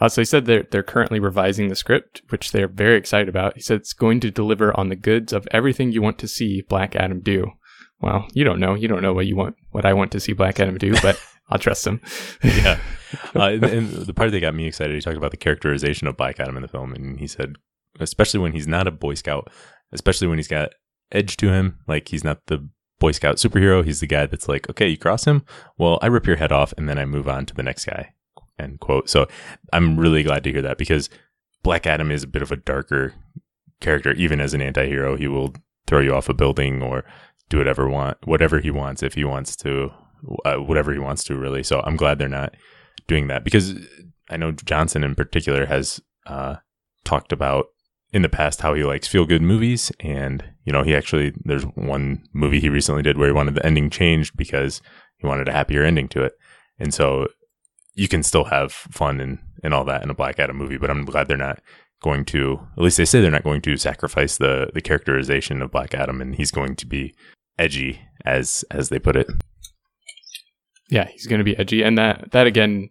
Uh, 0.00 0.08
so 0.08 0.20
he 0.20 0.24
said 0.24 0.46
they're 0.46 0.64
they're 0.70 0.82
currently 0.82 1.20
revising 1.20 1.68
the 1.68 1.76
script, 1.76 2.22
which 2.30 2.50
they're 2.50 2.68
very 2.68 2.96
excited 2.96 3.28
about. 3.28 3.54
He 3.54 3.62
said 3.62 3.80
it's 3.80 3.92
going 3.92 4.20
to 4.20 4.30
deliver 4.30 4.76
on 4.78 4.88
the 4.88 4.96
goods 4.96 5.32
of 5.32 5.46
everything 5.52 5.92
you 5.92 6.02
want 6.02 6.18
to 6.18 6.28
see 6.28 6.62
Black 6.68 6.96
Adam 6.96 7.20
do. 7.20 7.52
Well, 8.00 8.26
you 8.32 8.42
don't 8.42 8.58
know. 8.58 8.74
You 8.74 8.88
don't 8.88 9.02
know 9.02 9.12
what 9.12 9.26
you 9.26 9.36
want, 9.36 9.54
what 9.70 9.86
I 9.86 9.92
want 9.92 10.10
to 10.12 10.20
see 10.20 10.32
Black 10.32 10.58
Adam 10.58 10.76
do, 10.76 10.94
but 11.02 11.20
I'll 11.52 11.58
trust 11.58 11.86
him. 11.86 12.00
yeah. 12.42 12.80
Uh, 13.36 13.50
and, 13.50 13.64
and 13.64 13.90
the 13.90 14.14
part 14.14 14.30
that 14.30 14.40
got 14.40 14.54
me 14.54 14.66
excited, 14.66 14.94
he 14.94 15.00
talked 15.02 15.18
about 15.18 15.32
the 15.32 15.36
characterization 15.36 16.06
of 16.06 16.16
Black 16.16 16.40
Adam 16.40 16.56
in 16.56 16.62
the 16.62 16.68
film, 16.68 16.94
and 16.94 17.20
he 17.20 17.26
said, 17.26 17.56
especially 18.00 18.40
when 18.40 18.52
he's 18.52 18.66
not 18.66 18.86
a 18.86 18.90
Boy 18.90 19.12
Scout, 19.12 19.50
especially 19.92 20.28
when 20.28 20.38
he's 20.38 20.48
got 20.48 20.70
edge 21.12 21.36
to 21.36 21.52
him, 21.52 21.78
like 21.86 22.08
he's 22.08 22.24
not 22.24 22.38
the 22.46 22.66
Boy 22.98 23.12
Scout 23.12 23.36
superhero. 23.36 23.84
He's 23.84 24.00
the 24.00 24.06
guy 24.06 24.24
that's 24.24 24.48
like, 24.48 24.70
okay, 24.70 24.88
you 24.88 24.96
cross 24.96 25.26
him, 25.26 25.44
well, 25.76 25.98
I 26.00 26.06
rip 26.06 26.26
your 26.26 26.36
head 26.36 26.52
off, 26.52 26.72
and 26.78 26.88
then 26.88 26.98
I 26.98 27.04
move 27.04 27.28
on 27.28 27.44
to 27.44 27.54
the 27.54 27.62
next 27.62 27.84
guy. 27.84 28.14
End 28.58 28.80
quote. 28.80 29.10
So 29.10 29.28
I'm 29.74 29.98
really 30.00 30.22
glad 30.22 30.42
to 30.44 30.52
hear 30.52 30.62
that 30.62 30.78
because 30.78 31.10
Black 31.62 31.86
Adam 31.86 32.10
is 32.10 32.22
a 32.22 32.28
bit 32.28 32.40
of 32.40 32.50
a 32.50 32.56
darker 32.56 33.12
character. 33.80 34.12
Even 34.12 34.40
as 34.40 34.54
an 34.54 34.62
anti-hero, 34.62 35.16
he 35.16 35.28
will 35.28 35.54
throw 35.86 36.00
you 36.00 36.14
off 36.14 36.30
a 36.30 36.34
building 36.34 36.82
or 36.82 37.04
do 37.50 37.58
whatever 37.58 37.90
want 37.90 38.16
whatever 38.24 38.60
he 38.60 38.70
wants 38.70 39.02
if 39.02 39.12
he 39.14 39.24
wants 39.24 39.54
to, 39.56 39.92
uh, 40.44 40.56
whatever 40.56 40.92
he 40.92 40.98
wants 40.98 41.24
to 41.24 41.36
really. 41.36 41.62
So 41.62 41.80
I'm 41.80 41.96
glad 41.96 42.18
they're 42.18 42.28
not 42.28 42.54
doing 43.06 43.28
that 43.28 43.44
because 43.44 43.74
I 44.30 44.36
know 44.36 44.52
Johnson 44.52 45.04
in 45.04 45.14
particular 45.14 45.66
has 45.66 46.00
uh, 46.26 46.56
talked 47.04 47.32
about 47.32 47.66
in 48.12 48.22
the 48.22 48.28
past 48.28 48.60
how 48.60 48.74
he 48.74 48.84
likes 48.84 49.08
feel 49.08 49.24
good 49.24 49.42
movies. 49.42 49.92
And 50.00 50.44
you 50.64 50.72
know 50.72 50.82
he 50.82 50.94
actually 50.94 51.32
there's 51.44 51.64
one 51.64 52.24
movie 52.32 52.60
he 52.60 52.68
recently 52.68 53.02
did 53.02 53.18
where 53.18 53.28
he 53.28 53.34
wanted 53.34 53.54
the 53.54 53.66
ending 53.66 53.90
changed 53.90 54.36
because 54.36 54.80
he 55.18 55.26
wanted 55.26 55.48
a 55.48 55.52
happier 55.52 55.82
ending 55.82 56.08
to 56.08 56.24
it. 56.24 56.32
And 56.78 56.92
so 56.92 57.28
you 57.94 58.08
can 58.08 58.22
still 58.22 58.44
have 58.44 58.72
fun 58.72 59.20
and, 59.20 59.38
and 59.62 59.74
all 59.74 59.84
that 59.84 60.02
in 60.02 60.10
a 60.10 60.14
black 60.14 60.38
adam 60.38 60.56
movie 60.56 60.78
but 60.78 60.90
i'm 60.90 61.04
glad 61.04 61.28
they're 61.28 61.36
not 61.36 61.60
going 62.02 62.24
to 62.24 62.60
at 62.76 62.82
least 62.82 62.96
they 62.96 63.04
say 63.04 63.20
they're 63.20 63.30
not 63.30 63.44
going 63.44 63.62
to 63.62 63.76
sacrifice 63.76 64.36
the 64.36 64.70
the 64.74 64.80
characterization 64.80 65.62
of 65.62 65.70
black 65.70 65.94
adam 65.94 66.20
and 66.20 66.36
he's 66.36 66.50
going 66.50 66.74
to 66.74 66.86
be 66.86 67.14
edgy 67.58 68.00
as 68.24 68.64
as 68.70 68.88
they 68.88 68.98
put 68.98 69.16
it 69.16 69.28
Yeah, 70.92 71.08
he's 71.08 71.26
going 71.26 71.38
to 71.38 71.44
be 71.44 71.56
edgy, 71.56 71.82
and 71.82 71.96
that 71.96 72.32
that 72.32 72.46
again, 72.46 72.90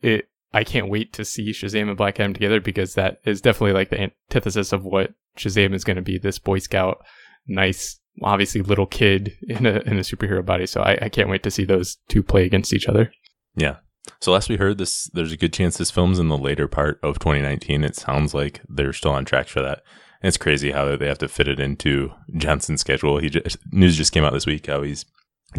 it. 0.00 0.28
I 0.54 0.62
can't 0.62 0.88
wait 0.88 1.12
to 1.14 1.24
see 1.24 1.50
Shazam 1.50 1.88
and 1.88 1.96
Black 1.96 2.20
Adam 2.20 2.34
together 2.34 2.60
because 2.60 2.94
that 2.94 3.20
is 3.24 3.40
definitely 3.40 3.72
like 3.72 3.88
the 3.88 4.00
antithesis 4.00 4.72
of 4.72 4.84
what 4.84 5.12
Shazam 5.36 5.74
is 5.74 5.82
going 5.82 5.96
to 5.96 6.02
be. 6.02 6.18
This 6.18 6.38
Boy 6.38 6.60
Scout, 6.60 7.04
nice, 7.48 7.98
obviously 8.22 8.62
little 8.62 8.86
kid 8.86 9.32
in 9.48 9.66
a 9.66 9.80
in 9.80 9.98
a 9.98 10.02
superhero 10.02 10.46
body. 10.46 10.66
So 10.66 10.82
I, 10.82 10.98
I 11.02 11.08
can't 11.08 11.28
wait 11.28 11.42
to 11.42 11.50
see 11.50 11.64
those 11.64 11.96
two 12.08 12.22
play 12.22 12.44
against 12.44 12.72
each 12.72 12.86
other. 12.86 13.12
Yeah. 13.56 13.78
So 14.20 14.30
last 14.30 14.48
we 14.48 14.56
heard 14.56 14.78
this, 14.78 15.10
there's 15.12 15.32
a 15.32 15.36
good 15.36 15.52
chance 15.52 15.76
this 15.76 15.90
film's 15.90 16.20
in 16.20 16.28
the 16.28 16.38
later 16.38 16.68
part 16.68 17.00
of 17.02 17.18
2019. 17.18 17.82
It 17.82 17.96
sounds 17.96 18.34
like 18.34 18.60
they're 18.68 18.92
still 18.92 19.12
on 19.12 19.24
track 19.24 19.48
for 19.48 19.62
that. 19.62 19.82
And 20.20 20.28
it's 20.28 20.36
crazy 20.36 20.70
how 20.70 20.96
they 20.96 21.08
have 21.08 21.18
to 21.18 21.28
fit 21.28 21.48
it 21.48 21.58
into 21.58 22.12
Johnson's 22.36 22.80
schedule. 22.80 23.18
He 23.18 23.30
just, 23.30 23.58
news 23.72 23.96
just 23.96 24.12
came 24.12 24.24
out 24.24 24.32
this 24.32 24.46
week 24.46 24.66
how 24.66 24.82
he's 24.82 25.04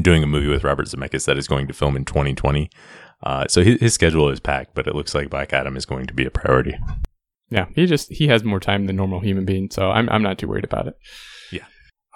doing 0.01 0.23
a 0.23 0.27
movie 0.27 0.47
with 0.47 0.63
Robert 0.63 0.87
Zemeckis 0.87 1.25
that 1.25 1.37
is 1.37 1.47
going 1.47 1.67
to 1.67 1.73
film 1.73 1.95
in 1.95 2.05
2020. 2.05 2.69
Uh, 3.23 3.47
so 3.47 3.63
his, 3.63 3.79
his 3.79 3.93
schedule 3.93 4.29
is 4.29 4.39
packed, 4.39 4.75
but 4.75 4.87
it 4.87 4.95
looks 4.95 5.15
like 5.15 5.29
Black 5.29 5.53
Adam 5.53 5.77
is 5.77 5.85
going 5.85 6.07
to 6.07 6.13
be 6.13 6.25
a 6.25 6.31
priority. 6.31 6.75
Yeah, 7.49 7.67
he 7.75 7.85
just 7.85 8.11
he 8.11 8.27
has 8.27 8.43
more 8.43 8.59
time 8.59 8.87
than 8.87 8.95
normal 8.95 9.19
human 9.19 9.45
being, 9.45 9.69
so 9.69 9.91
I'm 9.91 10.09
I'm 10.09 10.23
not 10.23 10.37
too 10.37 10.47
worried 10.47 10.63
about 10.63 10.87
it. 10.87 10.95
Yeah. 11.51 11.65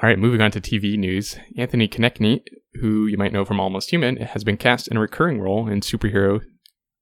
All 0.02 0.10
right, 0.10 0.18
moving 0.18 0.42
on 0.42 0.52
to 0.52 0.62
TV 0.62 0.98
news. 0.98 1.38
Anthony 1.58 1.88
Konechny, 1.88 2.42
who 2.82 3.06
you 3.06 3.18
might 3.18 3.34
know 3.34 3.46
from 3.46 3.60
Almost 3.60 3.92
Human, 3.92 4.18
has 4.18 4.44
been 4.44 4.58
cast 4.58 4.88
in 4.88 4.98
a 4.98 5.00
recurring 5.00 5.40
role 5.40 5.68
in 5.68 5.82
superhero, 5.82 6.42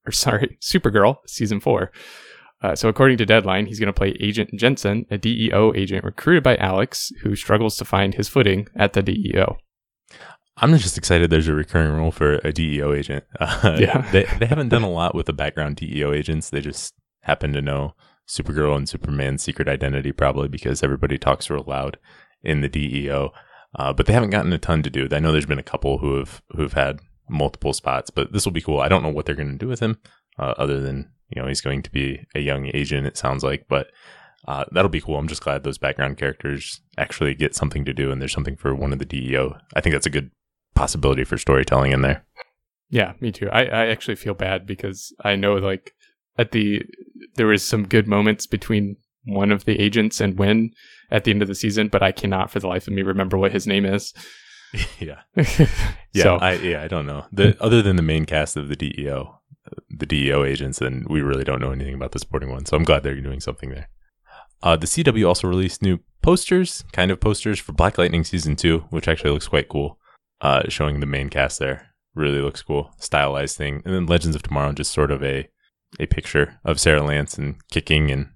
or 0.05 0.11
sorry, 0.11 0.57
Supergirl 0.61 1.17
season 1.27 1.59
four. 1.59 1.91
Uh, 2.61 2.75
so 2.75 2.89
according 2.89 3.17
to 3.17 3.25
Deadline, 3.25 3.67
he's 3.67 3.79
going 3.79 3.87
to 3.87 3.93
play 3.93 4.15
Agent 4.19 4.49
Jensen, 4.55 5.05
a 5.11 5.17
DEO 5.17 5.73
agent 5.75 6.03
recruited 6.03 6.41
by 6.41 6.55
Alex, 6.57 7.11
who 7.21 7.35
struggles 7.35 7.77
to 7.77 7.85
find 7.85 8.15
his 8.15 8.27
footing 8.27 8.67
at 8.75 8.93
the 8.93 9.03
DEO. 9.03 9.57
I'm 10.57 10.75
just 10.77 10.97
excited 10.97 11.29
there's 11.29 11.47
a 11.49 11.53
recurring 11.53 11.91
role 11.93 12.11
for 12.11 12.35
a 12.43 12.51
DEO 12.53 12.93
agent. 12.93 13.23
Uh, 13.39 13.77
Yeah. 13.79 14.09
they, 14.11 14.23
they 14.39 14.45
haven't 14.45 14.69
done 14.69 14.83
a 14.83 14.89
lot 14.89 15.13
with 15.15 15.25
the 15.25 15.33
background 15.33 15.75
DEO 15.75 16.13
agents. 16.13 16.49
They 16.49 16.61
just 16.61 16.93
happen 17.21 17.51
to 17.53 17.61
know 17.61 17.93
Supergirl 18.27 18.75
and 18.77 18.87
Superman's 18.87 19.43
secret 19.43 19.67
identity, 19.67 20.11
probably 20.11 20.47
because 20.47 20.81
everybody 20.81 21.17
talks 21.17 21.49
real 21.49 21.63
loud 21.67 21.97
in 22.43 22.61
the 22.61 22.69
DEO. 22.69 23.31
Uh, 23.77 23.91
but 23.91 24.05
they 24.05 24.13
haven't 24.13 24.29
gotten 24.29 24.53
a 24.53 24.57
ton 24.57 24.81
to 24.83 24.89
do. 24.89 25.07
I 25.11 25.19
know 25.19 25.31
there's 25.31 25.45
been 25.45 25.59
a 25.59 25.63
couple 25.63 25.97
who 25.97 26.15
have 26.17 26.41
who've 26.55 26.71
had 26.73 26.99
multiple 27.29 27.73
spots, 27.73 28.09
but 28.09 28.31
this 28.31 28.45
will 28.45 28.53
be 28.53 28.61
cool. 28.61 28.79
I 28.79 28.87
don't 28.87 29.03
know 29.03 29.09
what 29.09 29.25
they're 29.25 29.35
going 29.35 29.51
to 29.51 29.57
do 29.57 29.67
with 29.67 29.81
him, 29.81 29.97
uh, 30.39 30.53
other 30.57 30.79
than 30.79 31.11
you 31.29 31.41
know 31.41 31.47
he's 31.49 31.59
going 31.61 31.81
to 31.81 31.91
be 31.91 32.25
a 32.33 32.39
young 32.39 32.69
agent. 32.73 33.05
It 33.05 33.17
sounds 33.17 33.43
like, 33.43 33.65
but 33.67 33.87
uh, 34.47 34.63
that'll 34.71 34.87
be 34.89 35.01
cool. 35.01 35.17
I'm 35.17 35.27
just 35.27 35.43
glad 35.43 35.63
those 35.63 35.77
background 35.77 36.17
characters 36.17 36.79
actually 36.97 37.35
get 37.35 37.53
something 37.53 37.83
to 37.83 37.93
do, 37.93 38.11
and 38.11 38.21
there's 38.21 38.31
something 38.31 38.55
for 38.55 38.73
one 38.73 38.93
of 38.93 38.99
the 38.99 39.05
DEO. 39.05 39.57
I 39.75 39.81
think 39.81 39.93
that's 39.93 40.05
a 40.07 40.11
good 40.11 40.31
possibility 40.75 41.23
for 41.23 41.37
storytelling 41.37 41.91
in 41.91 42.01
there. 42.01 42.25
Yeah, 42.89 43.13
me 43.19 43.31
too. 43.31 43.49
I, 43.49 43.63
I 43.65 43.85
actually 43.87 44.15
feel 44.15 44.35
bad 44.35 44.65
because 44.65 45.13
I 45.23 45.35
know 45.35 45.55
like 45.55 45.93
at 46.37 46.51
the 46.51 46.83
there 47.35 47.47
was 47.47 47.65
some 47.65 47.87
good 47.87 48.07
moments 48.07 48.45
between 48.45 48.97
one 49.25 49.51
of 49.51 49.65
the 49.65 49.79
agents 49.79 50.21
and 50.21 50.37
when 50.37 50.71
at 51.09 51.23
the 51.23 51.31
end 51.31 51.41
of 51.41 51.47
the 51.47 51.55
season, 51.55 51.87
but 51.87 52.03
I 52.03 52.11
cannot 52.11 52.51
for 52.51 52.59
the 52.59 52.67
life 52.67 52.87
of 52.87 52.93
me 52.93 53.01
remember 53.01 53.37
what 53.37 53.51
his 53.51 53.65
name 53.65 53.85
is. 53.85 54.13
yeah, 54.99 55.21
yeah, 56.13 56.23
so 56.23 56.35
I 56.35 56.53
yeah, 56.53 56.83
I 56.83 56.87
don't 56.87 57.05
know. 57.05 57.25
The 57.31 57.57
other 57.61 57.81
than 57.81 57.95
the 57.95 58.01
main 58.01 58.25
cast 58.25 58.57
of 58.57 58.69
the 58.69 58.75
DEO, 58.75 59.39
uh, 59.67 59.81
the 59.89 60.05
DEO 60.05 60.43
agents, 60.43 60.79
then 60.79 61.05
we 61.09 61.21
really 61.21 61.43
don't 61.43 61.61
know 61.61 61.71
anything 61.71 61.95
about 61.95 62.11
the 62.11 62.19
sporting 62.19 62.51
one. 62.51 62.65
So 62.65 62.77
I'm 62.77 62.83
glad 62.83 63.03
they're 63.03 63.19
doing 63.19 63.39
something 63.39 63.69
there. 63.69 63.89
Uh, 64.61 64.75
the 64.75 64.87
CW 64.87 65.27
also 65.27 65.47
released 65.47 65.81
new 65.81 65.99
posters, 66.21 66.83
kind 66.91 67.11
of 67.11 67.19
posters 67.19 67.59
for 67.59 67.73
Black 67.73 67.97
Lightning 67.97 68.23
season 68.23 68.55
two, 68.55 68.79
which 68.89 69.07
actually 69.07 69.31
looks 69.31 69.47
quite 69.47 69.69
cool. 69.69 69.99
Uh, 70.45 70.61
showing 70.69 70.99
the 70.99 71.07
main 71.07 71.29
cast 71.29 71.57
there, 71.57 71.87
really 72.13 72.39
looks 72.39 72.61
cool, 72.61 72.91
stylized 72.99 73.57
thing. 73.57 73.81
And 73.83 73.95
then 73.95 74.05
Legends 74.05 74.35
of 74.35 74.43
Tomorrow, 74.43 74.73
just 74.73 74.91
sort 74.91 75.09
of 75.09 75.23
a 75.23 75.49
a 75.99 76.05
picture 76.05 76.59
of 76.63 76.79
Sarah 76.79 77.01
Lance 77.01 77.37
and 77.37 77.55
kicking 77.71 78.11
and 78.11 78.27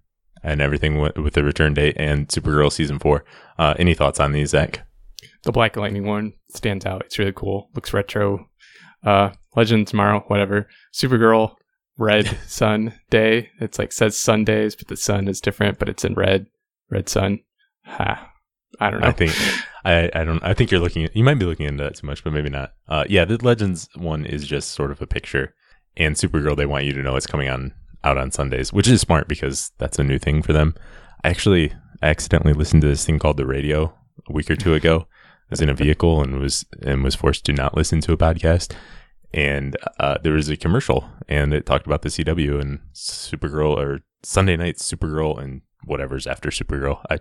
and 0.41 0.59
everything 0.59 0.99
with, 0.99 1.17
with 1.17 1.33
the 1.33 1.43
return 1.43 1.73
date 1.73 1.95
and 1.97 2.27
Supergirl 2.27 2.71
season 2.71 2.97
four. 2.97 3.25
Uh, 3.59 3.73
any 3.77 3.93
thoughts 3.93 4.19
on 4.19 4.31
these, 4.31 4.49
Zach? 4.51 4.87
the 5.43 5.51
Black 5.51 5.75
Lightning 5.75 6.05
one 6.05 6.33
stands 6.49 6.85
out. 6.85 7.03
It's 7.05 7.19
really 7.19 7.33
cool. 7.33 7.69
Looks 7.75 7.93
retro. 7.93 8.47
Uh, 9.05 9.31
Legend 9.55 9.87
tomorrow, 9.87 10.23
whatever. 10.27 10.67
Supergirl, 10.93 11.55
Red 11.97 12.37
Sun 12.47 12.93
Day. 13.09 13.49
It's 13.59 13.79
like 13.79 13.91
says 13.91 14.17
Sundays, 14.17 14.75
but 14.75 14.87
the 14.87 14.97
sun 14.97 15.27
is 15.27 15.41
different, 15.41 15.79
but 15.79 15.89
it's 15.89 16.05
in 16.05 16.13
red. 16.13 16.47
Red 16.89 17.09
Sun. 17.09 17.39
Ha. 17.85 18.31
I 18.79 18.91
don't 18.91 19.01
know. 19.01 19.07
I 19.07 19.11
think 19.11 19.33
I, 19.85 20.09
I 20.13 20.23
don't 20.23 20.43
I 20.43 20.53
think 20.53 20.71
you're 20.71 20.79
looking 20.79 21.07
you 21.13 21.23
might 21.23 21.39
be 21.39 21.45
looking 21.45 21.65
into 21.65 21.83
that 21.83 21.95
too 21.95 22.07
much, 22.07 22.23
but 22.23 22.33
maybe 22.33 22.49
not. 22.49 22.73
Uh 22.87 23.05
yeah, 23.09 23.25
the 23.25 23.37
Legends 23.43 23.89
one 23.95 24.25
is 24.25 24.47
just 24.47 24.71
sort 24.71 24.91
of 24.91 25.01
a 25.01 25.07
picture. 25.07 25.53
And 25.97 26.15
Supergirl 26.15 26.55
they 26.55 26.65
want 26.65 26.85
you 26.85 26.93
to 26.93 27.01
know 27.01 27.15
it's 27.15 27.27
coming 27.27 27.49
on 27.49 27.73
out 28.03 28.17
on 28.17 28.31
Sundays, 28.31 28.71
which 28.71 28.87
is 28.87 29.01
smart 29.01 29.27
because 29.27 29.71
that's 29.77 29.99
a 29.99 30.03
new 30.03 30.19
thing 30.19 30.41
for 30.41 30.53
them. 30.53 30.75
I 31.23 31.29
actually 31.29 31.73
accidentally 32.01 32.53
listened 32.53 32.81
to 32.81 32.87
this 32.87 33.05
thing 33.05 33.19
called 33.19 33.37
the 33.37 33.45
radio 33.45 33.93
a 34.27 34.33
week 34.33 34.49
or 34.49 34.55
two 34.55 34.73
ago. 34.73 35.07
I 35.09 35.51
was 35.51 35.61
in 35.61 35.69
a 35.69 35.73
vehicle 35.73 36.21
and 36.21 36.39
was 36.39 36.65
and 36.81 37.03
was 37.03 37.15
forced 37.15 37.45
to 37.45 37.53
not 37.53 37.75
listen 37.75 38.01
to 38.01 38.13
a 38.13 38.17
podcast. 38.17 38.73
And 39.33 39.77
uh, 39.99 40.17
there 40.23 40.33
was 40.33 40.49
a 40.49 40.57
commercial 40.57 41.09
and 41.27 41.53
it 41.53 41.65
talked 41.65 41.85
about 41.85 42.01
the 42.01 42.09
CW 42.09 42.59
and 42.59 42.79
Supergirl 42.93 43.77
or 43.77 44.01
Sunday 44.23 44.57
night 44.57 44.77
Supergirl 44.77 45.41
and 45.41 45.61
whatever's 45.85 46.27
after 46.27 46.49
Supergirl. 46.49 47.03
I 47.09 47.19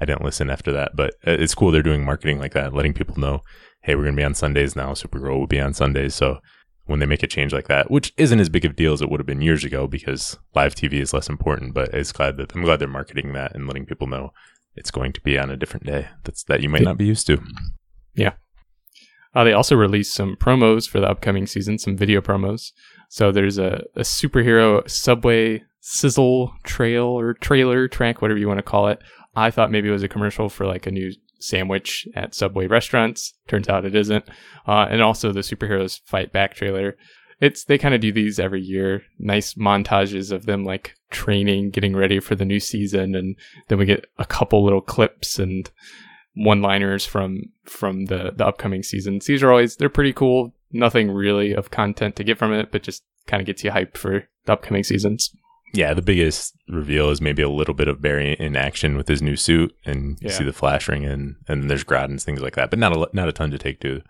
I 0.00 0.04
didn't 0.04 0.24
listen 0.24 0.50
after 0.50 0.72
that, 0.72 0.96
but 0.96 1.14
it's 1.22 1.54
cool 1.54 1.70
they're 1.70 1.82
doing 1.82 2.04
marketing 2.04 2.38
like 2.38 2.54
that, 2.54 2.74
letting 2.74 2.94
people 2.94 3.18
know, 3.18 3.42
hey, 3.82 3.94
we're 3.94 4.04
gonna 4.04 4.16
be 4.16 4.24
on 4.24 4.34
Sundays 4.34 4.76
now. 4.76 4.92
Supergirl 4.92 5.38
will 5.38 5.46
be 5.46 5.60
on 5.60 5.74
Sundays. 5.74 6.14
So 6.14 6.38
when 6.86 7.00
they 7.00 7.06
make 7.06 7.22
a 7.22 7.26
change 7.26 7.52
like 7.52 7.68
that, 7.68 7.90
which 7.90 8.12
isn't 8.16 8.40
as 8.40 8.48
big 8.48 8.64
of 8.64 8.72
a 8.72 8.74
deal 8.74 8.94
as 8.94 9.02
it 9.02 9.10
would 9.10 9.20
have 9.20 9.26
been 9.26 9.42
years 9.42 9.62
ago 9.62 9.86
because 9.86 10.38
live 10.54 10.74
TV 10.74 10.94
is 10.94 11.12
less 11.12 11.28
important, 11.28 11.74
but 11.74 11.92
it's 11.92 12.12
glad 12.12 12.38
that 12.38 12.54
I'm 12.54 12.62
glad 12.62 12.78
they're 12.78 12.88
marketing 12.88 13.34
that 13.34 13.54
and 13.54 13.66
letting 13.66 13.84
people 13.84 14.06
know 14.06 14.32
it's 14.74 14.90
going 14.90 15.12
to 15.12 15.20
be 15.20 15.38
on 15.38 15.50
a 15.50 15.56
different 15.56 15.84
day 15.84 16.08
that's 16.24 16.44
that 16.44 16.62
you 16.62 16.68
might 16.68 16.82
not 16.82 16.96
be 16.96 17.04
used 17.04 17.26
to. 17.26 17.42
Uh, 19.34 19.44
they 19.44 19.52
also 19.52 19.76
released 19.76 20.14
some 20.14 20.36
promos 20.36 20.88
for 20.88 21.00
the 21.00 21.08
upcoming 21.08 21.46
season, 21.46 21.78
some 21.78 21.96
video 21.96 22.20
promos. 22.20 22.72
So 23.08 23.32
there's 23.32 23.58
a, 23.58 23.84
a 23.96 24.00
superhero 24.00 24.88
subway 24.88 25.62
sizzle 25.80 26.52
trail 26.64 27.06
or 27.06 27.34
trailer 27.34 27.88
track, 27.88 28.20
whatever 28.20 28.38
you 28.38 28.48
want 28.48 28.58
to 28.58 28.62
call 28.62 28.88
it. 28.88 29.00
I 29.34 29.50
thought 29.50 29.70
maybe 29.70 29.88
it 29.88 29.92
was 29.92 30.02
a 30.02 30.08
commercial 30.08 30.48
for 30.48 30.66
like 30.66 30.86
a 30.86 30.90
new 30.90 31.12
sandwich 31.40 32.06
at 32.14 32.34
Subway 32.34 32.66
restaurants. 32.66 33.34
Turns 33.46 33.68
out 33.68 33.84
it 33.84 33.94
isn't. 33.94 34.28
Uh, 34.66 34.86
and 34.90 35.00
also 35.00 35.32
the 35.32 35.40
superheroes 35.40 36.00
fight 36.04 36.32
back 36.32 36.54
trailer. 36.54 36.96
It's 37.40 37.64
they 37.64 37.78
kind 37.78 37.94
of 37.94 38.00
do 38.00 38.12
these 38.12 38.40
every 38.40 38.60
year. 38.60 39.02
Nice 39.18 39.54
montages 39.54 40.32
of 40.32 40.46
them 40.46 40.64
like 40.64 40.96
training, 41.10 41.70
getting 41.70 41.94
ready 41.94 42.18
for 42.18 42.34
the 42.34 42.44
new 42.44 42.58
season, 42.58 43.14
and 43.14 43.36
then 43.68 43.78
we 43.78 43.86
get 43.86 44.06
a 44.18 44.26
couple 44.26 44.64
little 44.64 44.80
clips 44.80 45.38
and 45.38 45.70
one-liners 46.34 47.06
from 47.06 47.42
from 47.64 48.06
the 48.06 48.32
the 48.34 48.44
upcoming 48.44 48.82
seasons. 48.82 49.26
These 49.26 49.42
are 49.44 49.50
always 49.50 49.76
they're 49.76 49.88
pretty 49.88 50.12
cool. 50.12 50.52
Nothing 50.72 51.10
really 51.10 51.52
of 51.54 51.70
content 51.70 52.16
to 52.16 52.24
get 52.24 52.38
from 52.38 52.52
it, 52.52 52.70
but 52.70 52.82
just 52.82 53.02
kind 53.26 53.40
of 53.40 53.46
gets 53.46 53.64
you 53.64 53.70
hyped 53.70 53.96
for 53.96 54.28
the 54.44 54.52
upcoming 54.52 54.84
seasons. 54.84 55.30
Yeah, 55.74 55.92
the 55.94 56.02
biggest 56.02 56.54
reveal 56.68 57.10
is 57.10 57.20
maybe 57.20 57.42
a 57.42 57.48
little 57.48 57.74
bit 57.74 57.88
of 57.88 58.00
Barry 58.00 58.34
in 58.38 58.56
action 58.56 58.96
with 58.96 59.06
his 59.08 59.20
new 59.20 59.36
suit, 59.36 59.74
and 59.84 60.18
you 60.20 60.28
Yeah. 60.28 60.32
see 60.32 60.44
the 60.44 60.52
flash 60.52 60.88
ring, 60.88 61.04
and 61.04 61.36
and 61.46 61.68
there's 61.70 61.84
Grodd 61.84 62.22
things 62.22 62.40
like 62.40 62.54
that, 62.56 62.70
but 62.70 62.78
not 62.78 62.96
a 62.96 63.08
not 63.12 63.28
a 63.28 63.32
ton 63.32 63.50
to 63.50 63.58
take 63.58 63.80
to 63.80 64.00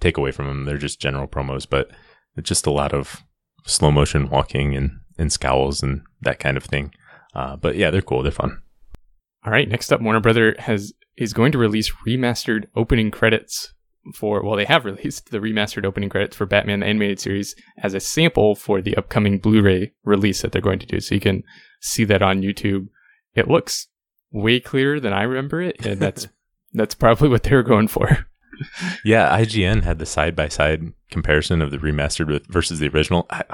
take 0.00 0.16
away 0.16 0.30
from 0.30 0.46
them. 0.46 0.64
They're 0.64 0.78
just 0.78 1.00
general 1.00 1.26
promos, 1.28 1.66
but 1.68 1.90
It's 2.36 2.48
just 2.48 2.64
a 2.66 2.70
lot 2.70 2.94
of 2.94 3.22
slow 3.66 3.90
motion 3.90 4.28
walking 4.30 4.76
and, 4.76 5.00
and 5.18 5.32
scowls 5.32 5.82
and 5.82 6.02
that 6.22 6.38
kind 6.38 6.56
of 6.56 6.62
thing. 6.64 6.92
Uh, 7.34 7.56
but 7.56 7.74
yeah, 7.76 7.90
they're 7.90 8.00
cool. 8.02 8.22
They're 8.22 8.30
fun. 8.32 8.62
All 9.44 9.52
right, 9.52 9.68
next 9.68 9.92
up, 9.92 10.00
Warner 10.00 10.20
Brother 10.20 10.54
has 10.60 10.92
is 11.16 11.32
going 11.32 11.50
to 11.52 11.58
release 11.58 11.90
remastered 12.06 12.66
opening 12.76 13.10
credits 13.10 13.74
for 14.14 14.42
well, 14.42 14.56
they 14.56 14.64
have 14.64 14.84
released 14.84 15.30
the 15.30 15.38
remastered 15.38 15.84
opening 15.84 16.08
credits 16.08 16.36
for 16.36 16.46
Batman 16.46 16.80
the 16.80 16.86
Animated 16.86 17.20
Series 17.20 17.54
as 17.82 17.94
a 17.94 18.00
sample 18.00 18.54
for 18.54 18.80
the 18.80 18.96
upcoming 18.96 19.38
Blu-ray 19.38 19.92
release 20.04 20.42
that 20.42 20.52
they're 20.52 20.62
going 20.62 20.78
to 20.78 20.86
do. 20.86 21.00
So 21.00 21.14
you 21.14 21.20
can 21.20 21.42
see 21.80 22.04
that 22.04 22.22
on 22.22 22.42
YouTube. 22.42 22.88
It 23.34 23.48
looks 23.48 23.88
way 24.32 24.60
clearer 24.60 25.00
than 25.00 25.12
I 25.12 25.22
remember 25.22 25.60
it, 25.60 25.84
and 25.84 26.00
that's 26.00 26.28
that's 26.72 26.94
probably 26.94 27.28
what 27.28 27.42
they 27.42 27.54
were 27.54 27.62
going 27.62 27.88
for. 27.88 28.26
yeah, 29.04 29.36
IGN 29.38 29.82
had 29.82 29.98
the 29.98 30.06
side 30.06 30.34
by 30.36 30.48
side 30.48 30.92
comparison 31.10 31.62
of 31.62 31.70
the 31.70 31.78
remastered 31.78 32.28
with, 32.28 32.46
versus 32.46 32.78
the 32.78 32.88
original. 32.88 33.26
I, 33.30 33.44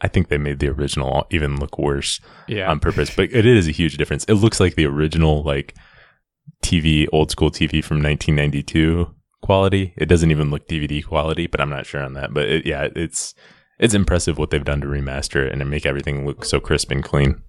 I 0.00 0.08
think 0.08 0.28
they 0.28 0.38
made 0.38 0.58
the 0.58 0.68
original 0.68 1.26
even 1.30 1.58
look 1.58 1.78
worse 1.78 2.20
Yeah, 2.46 2.70
on 2.70 2.80
purpose, 2.80 3.14
but 3.14 3.32
it 3.32 3.46
is 3.46 3.66
a 3.66 3.72
huge 3.72 3.96
difference. 3.96 4.24
It 4.24 4.34
looks 4.34 4.60
like 4.60 4.74
the 4.74 4.86
original 4.86 5.42
like 5.42 5.74
TV, 6.62 7.06
old 7.12 7.30
school 7.30 7.50
TV 7.50 7.82
from 7.82 8.02
1992 8.02 9.14
quality. 9.46 9.94
It 9.96 10.06
doesn't 10.06 10.30
even 10.30 10.50
look 10.50 10.68
DVD 10.68 11.04
quality, 11.04 11.46
but 11.46 11.60
I'm 11.60 11.70
not 11.70 11.86
sure 11.86 12.02
on 12.02 12.14
that. 12.14 12.34
But 12.34 12.48
it, 12.48 12.66
yeah, 12.66 12.88
it's 12.94 13.34
it's 13.78 13.94
impressive 13.94 14.38
what 14.38 14.50
they've 14.50 14.64
done 14.64 14.80
to 14.80 14.86
remaster 14.86 15.46
it 15.46 15.52
and 15.52 15.60
to 15.60 15.64
make 15.64 15.86
everything 15.86 16.26
look 16.26 16.44
so 16.44 16.60
crisp 16.60 16.90
and 16.90 17.02
clean. 17.02 17.42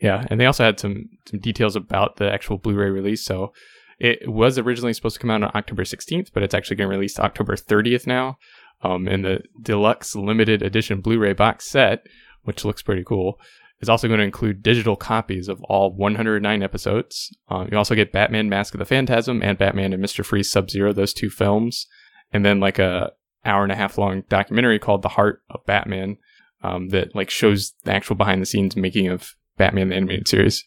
Yeah, 0.00 0.26
and 0.28 0.40
they 0.40 0.46
also 0.46 0.64
had 0.64 0.80
some 0.80 1.08
some 1.26 1.40
details 1.40 1.76
about 1.76 2.16
the 2.16 2.30
actual 2.30 2.58
Blu-ray 2.58 2.90
release. 2.90 3.24
So 3.24 3.52
it 3.98 4.28
was 4.28 4.58
originally 4.58 4.92
supposed 4.92 5.14
to 5.14 5.20
come 5.20 5.30
out 5.30 5.44
on 5.44 5.52
October 5.54 5.84
16th, 5.84 6.30
but 6.34 6.42
it's 6.42 6.54
actually 6.54 6.76
going 6.76 6.90
to 6.90 6.96
release 6.96 7.18
October 7.18 7.54
30th 7.54 8.06
now. 8.06 8.36
Um, 8.82 9.06
and 9.06 9.24
the 9.24 9.42
deluxe 9.62 10.16
limited 10.16 10.60
edition 10.60 11.00
Blu-ray 11.00 11.34
box 11.34 11.70
set, 11.70 12.04
which 12.42 12.64
looks 12.64 12.82
pretty 12.82 13.04
cool, 13.04 13.38
is 13.82 13.88
also 13.88 14.08
going 14.08 14.18
to 14.18 14.24
include 14.24 14.62
digital 14.62 14.96
copies 14.96 15.48
of 15.48 15.62
all 15.64 15.92
109 15.94 16.62
episodes. 16.62 17.36
Um, 17.48 17.68
you 17.70 17.76
also 17.76 17.94
get 17.94 18.12
Batman: 18.12 18.48
Mask 18.48 18.74
of 18.74 18.78
the 18.78 18.84
Phantasm 18.84 19.42
and 19.42 19.58
Batman 19.58 19.92
and 19.92 20.00
Mister 20.00 20.24
Freeze 20.24 20.50
Sub 20.50 20.70
Zero, 20.70 20.92
those 20.92 21.12
two 21.12 21.28
films, 21.28 21.86
and 22.32 22.44
then 22.44 22.60
like 22.60 22.78
a 22.78 23.12
hour 23.44 23.64
and 23.64 23.72
a 23.72 23.76
half 23.76 23.98
long 23.98 24.22
documentary 24.28 24.78
called 24.78 25.02
The 25.02 25.08
Heart 25.08 25.42
of 25.50 25.66
Batman 25.66 26.16
um, 26.62 26.90
that 26.90 27.14
like 27.14 27.28
shows 27.28 27.72
the 27.84 27.92
actual 27.92 28.16
behind 28.16 28.40
the 28.40 28.46
scenes 28.46 28.76
making 28.76 29.08
of 29.08 29.34
Batman 29.56 29.88
the 29.88 29.96
animated 29.96 30.28
series. 30.28 30.64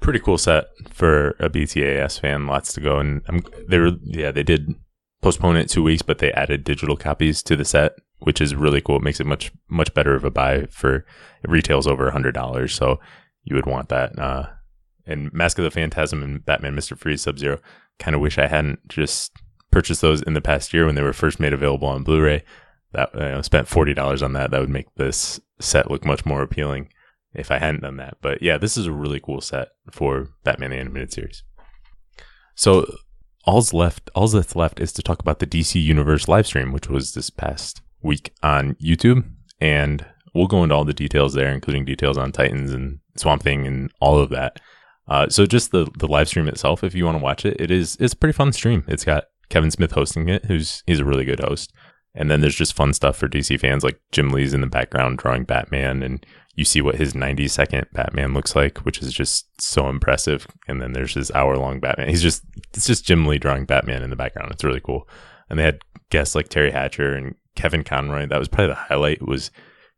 Pretty 0.00 0.18
cool 0.18 0.38
set 0.38 0.66
for 0.90 1.30
a 1.40 1.48
BTAS 1.48 2.20
fan. 2.20 2.46
Lots 2.46 2.72
to 2.74 2.80
go, 2.80 2.98
and 2.98 3.22
they 3.68 3.78
were 3.78 3.92
yeah 4.02 4.30
they 4.30 4.42
did 4.42 4.74
postpone 5.22 5.56
it 5.56 5.68
two 5.68 5.82
weeks, 5.82 6.02
but 6.02 6.18
they 6.18 6.32
added 6.32 6.64
digital 6.64 6.96
copies 6.96 7.42
to 7.42 7.56
the 7.56 7.64
set, 7.64 7.92
which 8.20 8.40
is 8.40 8.54
really 8.54 8.80
cool. 8.80 8.96
It 8.96 9.02
makes 9.02 9.20
it 9.20 9.26
much 9.26 9.52
much 9.68 9.92
better 9.94 10.14
of 10.14 10.24
a 10.24 10.30
buy 10.30 10.66
for 10.70 10.96
it 10.96 11.50
retails 11.50 11.86
over 11.86 12.08
a 12.08 12.12
hundred 12.12 12.32
dollars, 12.32 12.74
so 12.74 13.00
you 13.44 13.56
would 13.56 13.66
want 13.66 13.88
that. 13.88 14.18
Uh, 14.18 14.48
and 15.06 15.32
Mask 15.32 15.58
of 15.58 15.64
the 15.64 15.70
Phantasm 15.70 16.22
and 16.22 16.44
Batman 16.44 16.74
Mister 16.74 16.96
Freeze 16.96 17.22
Sub 17.22 17.38
Zero. 17.38 17.58
Kind 17.98 18.14
of 18.14 18.20
wish 18.20 18.38
I 18.38 18.46
hadn't 18.46 18.86
just 18.88 19.32
purchased 19.70 20.00
those 20.00 20.22
in 20.22 20.34
the 20.34 20.40
past 20.40 20.72
year 20.72 20.86
when 20.86 20.94
they 20.94 21.02
were 21.02 21.12
first 21.12 21.40
made 21.40 21.52
available 21.52 21.88
on 21.88 22.04
Blu-ray. 22.04 22.44
That 22.92 23.10
you 23.14 23.20
know, 23.20 23.42
spent 23.42 23.68
forty 23.68 23.94
dollars 23.94 24.22
on 24.22 24.32
that. 24.34 24.50
That 24.50 24.60
would 24.60 24.70
make 24.70 24.94
this 24.96 25.40
set 25.60 25.90
look 25.90 26.04
much 26.04 26.24
more 26.24 26.42
appealing 26.42 26.90
if 27.34 27.50
I 27.50 27.58
hadn't 27.58 27.82
done 27.82 27.96
that. 27.96 28.18
But 28.20 28.42
yeah, 28.42 28.58
this 28.58 28.76
is 28.76 28.86
a 28.86 28.92
really 28.92 29.20
cool 29.20 29.40
set 29.40 29.68
for 29.90 30.30
Batman 30.44 30.70
the 30.70 30.76
Animated 30.76 31.12
Series. 31.12 31.42
So 32.54 32.90
all's 33.44 33.72
left, 33.72 34.10
all 34.14 34.26
that's 34.28 34.56
left 34.56 34.80
is 34.80 34.92
to 34.92 35.02
talk 35.02 35.20
about 35.20 35.38
the 35.38 35.46
DC 35.46 35.82
Universe 35.82 36.28
live 36.28 36.46
stream, 36.46 36.72
which 36.72 36.88
was 36.88 37.12
this 37.12 37.30
past 37.30 37.82
week 38.02 38.32
on 38.42 38.74
YouTube, 38.76 39.24
and 39.60 40.04
we'll 40.34 40.46
go 40.46 40.62
into 40.62 40.74
all 40.74 40.84
the 40.84 40.92
details 40.92 41.34
there, 41.34 41.52
including 41.52 41.84
details 41.84 42.18
on 42.18 42.32
Titans 42.32 42.72
and 42.72 43.00
Swamp 43.16 43.42
Thing 43.42 43.66
and 43.66 43.90
all 44.00 44.18
of 44.18 44.30
that. 44.30 44.60
Uh, 45.08 45.28
so 45.28 45.46
just 45.46 45.70
the 45.70 45.90
the 45.98 46.06
live 46.06 46.28
stream 46.28 46.48
itself, 46.48 46.84
if 46.84 46.94
you 46.94 47.04
want 47.04 47.16
to 47.18 47.24
watch 47.24 47.44
it, 47.44 47.60
it 47.60 47.70
is 47.70 47.96
it's 47.98 48.12
a 48.12 48.16
pretty 48.16 48.36
fun 48.36 48.52
stream. 48.52 48.84
It's 48.88 49.04
got 49.04 49.24
Kevin 49.48 49.70
Smith 49.70 49.92
hosting 49.92 50.28
it, 50.28 50.44
who's 50.44 50.82
he's 50.86 51.00
a 51.00 51.04
really 51.04 51.24
good 51.24 51.40
host. 51.40 51.72
And 52.14 52.30
then 52.30 52.40
there's 52.40 52.56
just 52.56 52.74
fun 52.74 52.94
stuff 52.94 53.16
for 53.16 53.28
DC 53.28 53.60
fans, 53.60 53.84
like 53.84 54.00
Jim 54.12 54.30
Lee's 54.30 54.54
in 54.54 54.60
the 54.60 54.66
background 54.66 55.18
drawing 55.18 55.44
Batman, 55.44 56.02
and 56.02 56.24
you 56.58 56.64
see 56.64 56.82
what 56.82 56.96
his 56.96 57.14
90 57.14 57.46
second 57.46 57.86
Batman 57.92 58.34
looks 58.34 58.56
like, 58.56 58.78
which 58.78 59.00
is 59.00 59.12
just 59.12 59.46
so 59.62 59.88
impressive. 59.88 60.44
And 60.66 60.82
then 60.82 60.92
there's 60.92 61.14
his 61.14 61.30
hour 61.30 61.56
long 61.56 61.78
Batman. 61.78 62.08
He's 62.08 62.22
just, 62.22 62.42
it's 62.74 62.88
just 62.88 63.04
Jim 63.04 63.26
Lee 63.26 63.38
drawing 63.38 63.64
Batman 63.64 64.02
in 64.02 64.10
the 64.10 64.16
background. 64.16 64.50
It's 64.50 64.64
really 64.64 64.80
cool. 64.80 65.08
And 65.48 65.56
they 65.56 65.62
had 65.62 65.78
guests 66.10 66.34
like 66.34 66.48
Teri 66.48 66.72
Hatcher 66.72 67.14
and 67.14 67.36
Kevin 67.58 67.82
Conroy. 67.82 68.26
That 68.26 68.38
was 68.38 68.46
probably 68.46 68.68
the 68.68 68.74
highlight 68.76 69.26
was 69.26 69.50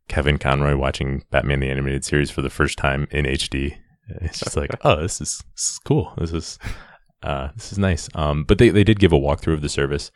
Kevin 0.09 0.38
Conroy 0.38 0.77
watching 0.77 1.23
Batman 1.31 1.61
the 1.61 1.68
Animated 1.68 2.07
Series 2.07 2.31
for 2.31 2.40
the 2.40 2.49
first 2.49 2.79
time 2.79 3.07
in 3.11 3.27
HD. 3.27 3.77
It's 4.23 4.40
just 4.40 4.57
like, 4.57 4.70
oh, 4.83 5.01
this 5.01 5.20
is, 5.20 5.44
this 5.55 5.70
is 5.70 5.79
cool. 5.85 6.12
This 6.18 6.33
is, 6.33 6.59
uh, 7.23 7.51
this 7.55 7.70
is 7.70 7.79
nice. 7.79 8.09
Um, 8.16 8.42
but 8.42 8.59
they, 8.59 8.70
they 8.70 8.83
did 8.83 8.99
give 8.99 9.12
a 9.12 9.16
walkthrough 9.16 9.55
of 9.55 9.61
the 9.62 9.68
service. 9.68 10.11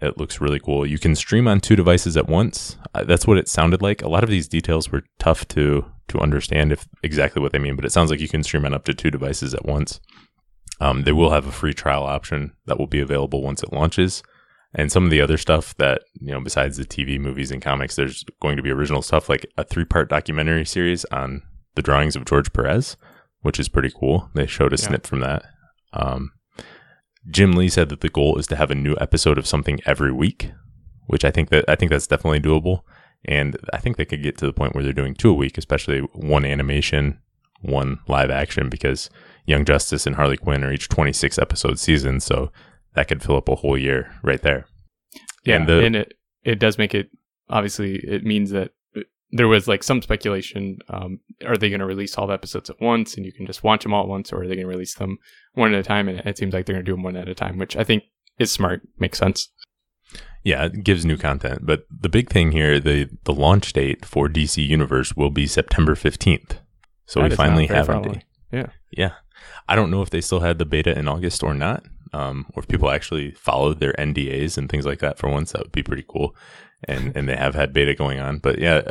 It 0.00 0.18
looks 0.18 0.40
really 0.40 0.60
cool. 0.60 0.86
You 0.86 1.00
can 1.00 1.16
stream 1.16 1.48
on 1.48 1.58
two 1.58 1.74
devices 1.74 2.16
at 2.16 2.28
once. 2.28 2.76
Uh, 2.94 3.02
that's 3.02 3.26
what 3.26 3.38
it 3.38 3.48
sounded 3.48 3.82
like. 3.82 4.02
A 4.02 4.08
lot 4.08 4.22
of 4.22 4.30
these 4.30 4.46
details 4.46 4.92
were 4.92 5.02
tough 5.18 5.48
to 5.48 5.84
to 6.06 6.20
understand 6.20 6.70
if 6.70 6.86
exactly 7.02 7.42
what 7.42 7.50
they 7.50 7.58
mean, 7.58 7.74
but 7.74 7.84
it 7.84 7.90
sounds 7.90 8.08
like 8.08 8.20
you 8.20 8.28
can 8.28 8.44
stream 8.44 8.64
on 8.64 8.74
up 8.74 8.84
to 8.84 8.94
two 8.94 9.10
devices 9.10 9.52
at 9.52 9.66
once. 9.66 9.98
Um, 10.80 11.02
they 11.02 11.12
will 11.12 11.30
have 11.30 11.48
a 11.48 11.52
free 11.52 11.74
trial 11.74 12.04
option 12.04 12.52
that 12.66 12.78
will 12.78 12.86
be 12.86 13.00
available 13.00 13.42
once 13.42 13.64
it 13.64 13.72
launches. 13.72 14.22
And 14.74 14.92
some 14.92 15.04
of 15.04 15.10
the 15.10 15.20
other 15.20 15.36
stuff 15.36 15.76
that, 15.78 16.02
you 16.20 16.30
know, 16.32 16.40
besides 16.40 16.76
the 16.76 16.84
TV, 16.84 17.18
movies, 17.18 17.50
and 17.50 17.60
comics, 17.60 17.96
there's 17.96 18.24
going 18.40 18.56
to 18.56 18.62
be 18.62 18.70
original 18.70 19.02
stuff 19.02 19.28
like 19.28 19.44
a 19.58 19.64
three 19.64 19.84
part 19.84 20.08
documentary 20.08 20.64
series 20.64 21.04
on 21.06 21.42
the 21.74 21.82
drawings 21.82 22.14
of 22.14 22.24
George 22.24 22.52
Perez, 22.52 22.96
which 23.42 23.58
is 23.58 23.68
pretty 23.68 23.90
cool. 23.90 24.30
They 24.34 24.46
showed 24.46 24.72
a 24.72 24.76
Yeah. 24.76 24.86
snip 24.86 25.06
from 25.06 25.20
that. 25.20 25.42
Um, 25.92 26.30
Jim 27.28 27.52
Lee 27.52 27.68
said 27.68 27.88
that 27.88 28.00
the 28.00 28.08
goal 28.08 28.38
is 28.38 28.46
to 28.48 28.56
have 28.56 28.70
a 28.70 28.74
new 28.76 28.96
episode 29.00 29.38
of 29.38 29.46
something 29.46 29.80
every 29.86 30.12
week, 30.12 30.52
which 31.06 31.24
I 31.24 31.30
think 31.30 31.48
that 31.50 31.64
I 31.68 31.74
think 31.74 31.90
that's 31.90 32.06
definitely 32.06 32.40
doable. 32.40 32.82
And 33.26 33.56
I 33.72 33.78
think 33.78 33.96
they 33.96 34.04
could 34.06 34.22
get 34.22 34.38
to 34.38 34.46
the 34.46 34.52
point 34.52 34.74
where 34.74 34.82
they're 34.82 34.92
doing 34.92 35.14
two 35.14 35.30
a 35.30 35.34
week, 35.34 35.58
especially 35.58 36.00
one 36.14 36.44
animation, 36.46 37.18
one 37.60 37.98
live 38.08 38.30
action, 38.30 38.70
because 38.70 39.10
Young 39.46 39.64
Justice 39.66 40.06
and 40.06 40.16
Harley 40.16 40.38
Quinn 40.38 40.64
are 40.64 40.72
each 40.72 40.88
26 40.88 41.38
episode 41.38 41.78
seasons. 41.78 42.24
So 42.24 42.50
that 42.94 43.08
could 43.08 43.22
fill 43.22 43.36
up 43.36 43.48
a 43.48 43.56
whole 43.56 43.78
year 43.78 44.12
right 44.22 44.42
there. 44.42 44.66
Yeah, 45.44 45.56
And 45.56 45.70
and, 45.70 45.96
it 45.96 46.14
it 46.42 46.58
does 46.58 46.78
make 46.78 46.94
it 46.94 47.10
obviously 47.48 47.96
it 47.96 48.24
means 48.24 48.50
that 48.50 48.72
there 49.32 49.48
was 49.48 49.68
like 49.68 49.82
some 49.82 50.02
speculation. 50.02 50.78
Um, 50.88 51.20
are 51.46 51.56
they 51.56 51.68
going 51.68 51.80
to 51.80 51.86
release 51.86 52.16
all 52.16 52.26
the 52.26 52.34
episodes 52.34 52.68
at 52.68 52.80
once 52.80 53.16
and 53.16 53.24
you 53.24 53.32
can 53.32 53.46
just 53.46 53.62
watch 53.62 53.82
them 53.82 53.94
all 53.94 54.02
at 54.02 54.08
once, 54.08 54.32
or 54.32 54.42
are 54.42 54.48
they 54.48 54.56
going 54.56 54.66
to 54.66 54.72
release 54.72 54.94
them 54.94 55.18
one 55.54 55.72
at 55.72 55.80
a 55.80 55.84
time? 55.84 56.08
And 56.08 56.20
it 56.20 56.38
seems 56.38 56.52
like 56.52 56.66
they're 56.66 56.74
going 56.74 56.84
to 56.84 56.90
do 56.90 56.96
them 56.96 57.04
one 57.04 57.16
at 57.16 57.28
a 57.28 57.34
time, 57.34 57.58
which 57.58 57.76
I 57.76 57.84
think 57.84 58.04
is 58.38 58.50
smart, 58.50 58.82
makes 58.98 59.18
sense. 59.18 59.48
Yeah, 60.42 60.64
it 60.64 60.84
gives 60.84 61.04
new 61.04 61.18
content. 61.18 61.66
But 61.66 61.84
the 61.90 62.08
big 62.08 62.30
thing 62.30 62.52
here, 62.52 62.80
the 62.80 63.08
the 63.24 63.34
launch 63.34 63.72
date 63.72 64.04
for 64.04 64.28
DC 64.28 64.66
Universe 64.66 65.14
will 65.14 65.30
be 65.30 65.46
September 65.46 65.94
15th. 65.94 66.58
So 67.06 67.20
That 67.20 67.30
we 67.30 67.36
finally 67.36 67.66
have 67.66 67.88
Yeah. 68.52 68.68
Yeah. 68.90 69.12
I 69.68 69.76
don't 69.76 69.90
know 69.90 70.02
if 70.02 70.10
they 70.10 70.20
still 70.20 70.40
had 70.40 70.58
the 70.58 70.64
beta 70.64 70.98
in 70.98 71.08
August 71.08 71.42
or 71.42 71.54
not, 71.54 71.84
um, 72.12 72.46
or 72.54 72.62
if 72.62 72.68
people 72.68 72.90
actually 72.90 73.32
followed 73.32 73.80
their 73.80 73.92
NDAs 73.94 74.58
and 74.58 74.68
things 74.68 74.86
like 74.86 74.98
that 75.00 75.18
for 75.18 75.28
once. 75.28 75.52
That 75.52 75.62
would 75.62 75.72
be 75.72 75.82
pretty 75.82 76.04
cool. 76.08 76.34
And 76.84 77.16
and 77.16 77.28
they 77.28 77.36
have 77.36 77.54
had 77.54 77.72
beta 77.72 77.94
going 77.94 78.18
on. 78.18 78.38
But 78.38 78.58
yeah, 78.58 78.82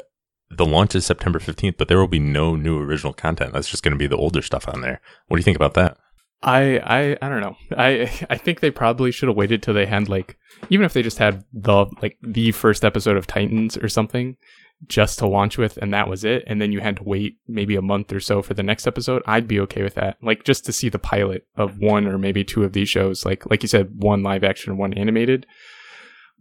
the 0.50 0.66
launch 0.66 0.96
is 0.96 1.06
September 1.06 1.40
15th, 1.40 1.78
but 1.78 1.88
there 1.88 2.00
will 2.00 2.08
be 2.08 2.20
no 2.20 2.56
new 2.56 2.80
original 2.80 3.14
content. 3.14 3.54
That's 3.54 3.70
just 3.70 3.84
going 3.84 3.94
to 3.94 3.98
be 3.98 4.08
the 4.08 4.18
older 4.18 4.42
stuff 4.42 4.68
on 4.68 4.82
there. 4.82 5.02
What 5.28 5.38
do 5.38 5.40
you 5.40 5.46
think 5.46 5.58
about 5.58 5.74
that? 5.76 5.98
I 6.42 6.80
I 6.80 7.18
I 7.22 7.30
don't 7.30 7.42
know. 7.42 7.56
I 7.78 8.12
I 8.30 8.38
think 8.38 8.60
they 8.60 8.72
probably 8.72 9.12
should 9.12 9.30
have 9.30 9.38
waited 9.38 9.62
till 9.62 9.74
they 9.74 9.86
had 9.86 10.10
like 10.10 10.38
even 10.70 10.86
if 10.86 10.94
they 10.94 11.02
just 11.02 11.18
had 11.18 11.44
the 11.54 11.88
like 12.02 12.18
the 12.22 12.52
first 12.52 12.86
episode 12.86 13.18
of 13.18 13.28
Titans 13.28 13.78
or 13.78 13.90
something 13.90 14.38
just 14.88 15.20
to 15.20 15.28
launch 15.28 15.58
with 15.58 15.78
and 15.78 15.94
that 15.94 16.08
was 16.08 16.24
it 16.24 16.44
and 16.48 16.62
then 16.62 16.72
you 16.72 16.80
had 16.80 16.96
to 16.98 17.04
wait 17.04 17.38
maybe 17.48 17.76
a 17.76 17.82
month 17.82 18.14
or 18.14 18.20
so 18.20 18.42
for 18.42 18.54
the 18.54 18.64
next 18.64 18.88
episode. 18.88 19.22
I'd 19.26 19.48
be 19.48 19.60
okay 19.62 19.84
with 19.84 19.96
that. 19.96 20.18
Like 20.22 20.44
just 20.44 20.66
to 20.66 20.72
see 20.72 20.90
the 20.90 21.00
pilot 21.00 21.46
of 21.56 21.80
one 21.80 22.08
or 22.08 22.18
maybe 22.18 22.44
two 22.44 22.64
of 22.64 22.74
these 22.74 22.90
shows 22.90 23.26
like 23.26 23.50
like 23.50 23.62
you 23.62 23.68
said 23.68 24.02
one 24.02 24.24
live 24.24 24.44
action 24.44 24.78
one 24.78 24.94
animated. 24.94 25.46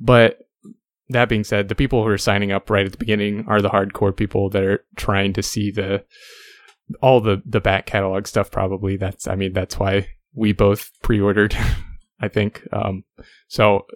But 0.00 0.38
that 1.10 1.28
being 1.28 1.44
said, 1.44 1.68
the 1.68 1.74
people 1.74 2.02
who 2.02 2.10
are 2.10 2.18
signing 2.18 2.52
up 2.52 2.70
right 2.70 2.86
at 2.86 2.92
the 2.92 2.98
beginning 2.98 3.46
are 3.48 3.62
the 3.62 3.70
hardcore 3.70 4.14
people 4.14 4.50
that 4.50 4.62
are 4.62 4.84
trying 4.96 5.32
to 5.32 5.42
see 5.42 5.70
the 5.70 6.04
all 7.02 7.20
the 7.20 7.42
the 7.44 7.60
back 7.60 7.86
catalog 7.86 8.26
stuff 8.26 8.50
probably 8.50 8.96
that's 8.96 9.28
i 9.28 9.34
mean 9.34 9.52
that's 9.52 9.78
why 9.78 10.08
we 10.34 10.52
both 10.52 10.90
pre-ordered 11.02 11.54
i 12.20 12.28
think 12.28 12.66
um 12.72 13.04
so 13.46 13.86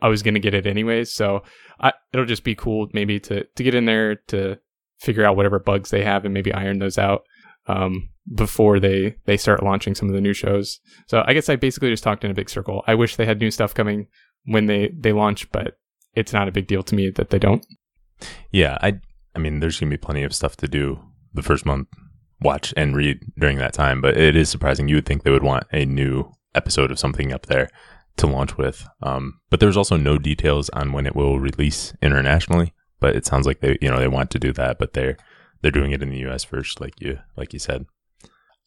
i 0.00 0.08
was 0.08 0.22
gonna 0.22 0.38
get 0.38 0.54
it 0.54 0.66
anyways 0.66 1.12
so 1.12 1.42
I, 1.80 1.92
it'll 2.12 2.26
just 2.26 2.44
be 2.44 2.54
cool 2.54 2.88
maybe 2.92 3.20
to 3.20 3.44
to 3.44 3.62
get 3.62 3.74
in 3.74 3.84
there 3.84 4.16
to 4.28 4.58
figure 4.98 5.24
out 5.24 5.36
whatever 5.36 5.58
bugs 5.58 5.90
they 5.90 6.02
have 6.04 6.24
and 6.24 6.32
maybe 6.32 6.52
iron 6.52 6.78
those 6.78 6.98
out 6.98 7.22
um 7.66 8.08
before 8.34 8.80
they 8.80 9.14
they 9.26 9.36
start 9.36 9.62
launching 9.62 9.94
some 9.94 10.08
of 10.08 10.14
the 10.14 10.20
new 10.20 10.32
shows 10.32 10.80
so 11.06 11.22
i 11.26 11.34
guess 11.34 11.48
i 11.48 11.56
basically 11.56 11.90
just 11.90 12.02
talked 12.02 12.24
in 12.24 12.30
a 12.30 12.34
big 12.34 12.50
circle 12.50 12.82
i 12.86 12.94
wish 12.94 13.16
they 13.16 13.26
had 13.26 13.40
new 13.40 13.50
stuff 13.50 13.74
coming 13.74 14.06
when 14.46 14.66
they 14.66 14.90
they 14.98 15.12
launch 15.12 15.50
but 15.52 15.74
it's 16.14 16.32
not 16.32 16.48
a 16.48 16.52
big 16.52 16.66
deal 16.66 16.82
to 16.82 16.94
me 16.94 17.10
that 17.10 17.30
they 17.30 17.38
don't 17.38 17.64
Yeah, 18.50 18.78
I 18.80 19.00
I 19.34 19.38
mean, 19.38 19.60
there's 19.60 19.78
gonna 19.78 19.90
be 19.90 19.96
plenty 19.96 20.22
of 20.22 20.34
stuff 20.34 20.56
to 20.58 20.68
do 20.68 20.98
the 21.34 21.42
first 21.42 21.66
month, 21.66 21.88
watch 22.40 22.72
and 22.76 22.96
read 22.96 23.20
during 23.38 23.58
that 23.58 23.74
time. 23.74 24.00
But 24.00 24.16
it 24.16 24.34
is 24.34 24.48
surprising. 24.48 24.88
You 24.88 24.96
would 24.96 25.06
think 25.06 25.22
they 25.22 25.30
would 25.30 25.42
want 25.42 25.64
a 25.72 25.84
new 25.84 26.32
episode 26.54 26.90
of 26.90 26.98
something 26.98 27.32
up 27.32 27.46
there 27.46 27.68
to 28.16 28.26
launch 28.26 28.56
with. 28.56 28.86
Um, 29.02 29.40
but 29.50 29.60
there's 29.60 29.76
also 29.76 29.96
no 29.96 30.18
details 30.18 30.70
on 30.70 30.92
when 30.92 31.06
it 31.06 31.16
will 31.16 31.38
release 31.38 31.94
internationally. 32.02 32.72
But 32.98 33.14
it 33.14 33.26
sounds 33.26 33.46
like 33.46 33.60
they, 33.60 33.76
you 33.80 33.90
know, 33.90 33.98
they 33.98 34.08
want 34.08 34.30
to 34.30 34.38
do 34.38 34.52
that, 34.52 34.78
but 34.78 34.94
they're 34.94 35.16
they're 35.60 35.70
doing 35.70 35.92
it 35.92 36.02
in 36.02 36.10
the 36.10 36.18
U.S. 36.18 36.44
first, 36.44 36.80
like 36.80 37.00
you 37.00 37.18
like 37.36 37.52
you 37.52 37.58
said. 37.58 37.86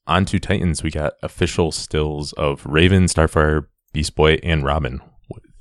On 0.06 0.26
to 0.26 0.40
Titans, 0.40 0.84
we 0.84 0.92
got 0.92 1.14
official 1.22 1.72
stills 1.72 2.34
of 2.34 2.66
Raven, 2.66 3.06
Starfire, 3.06 3.68
Beast 3.94 4.16
Boy, 4.16 4.40
and 4.44 4.64
Robin. 4.64 5.02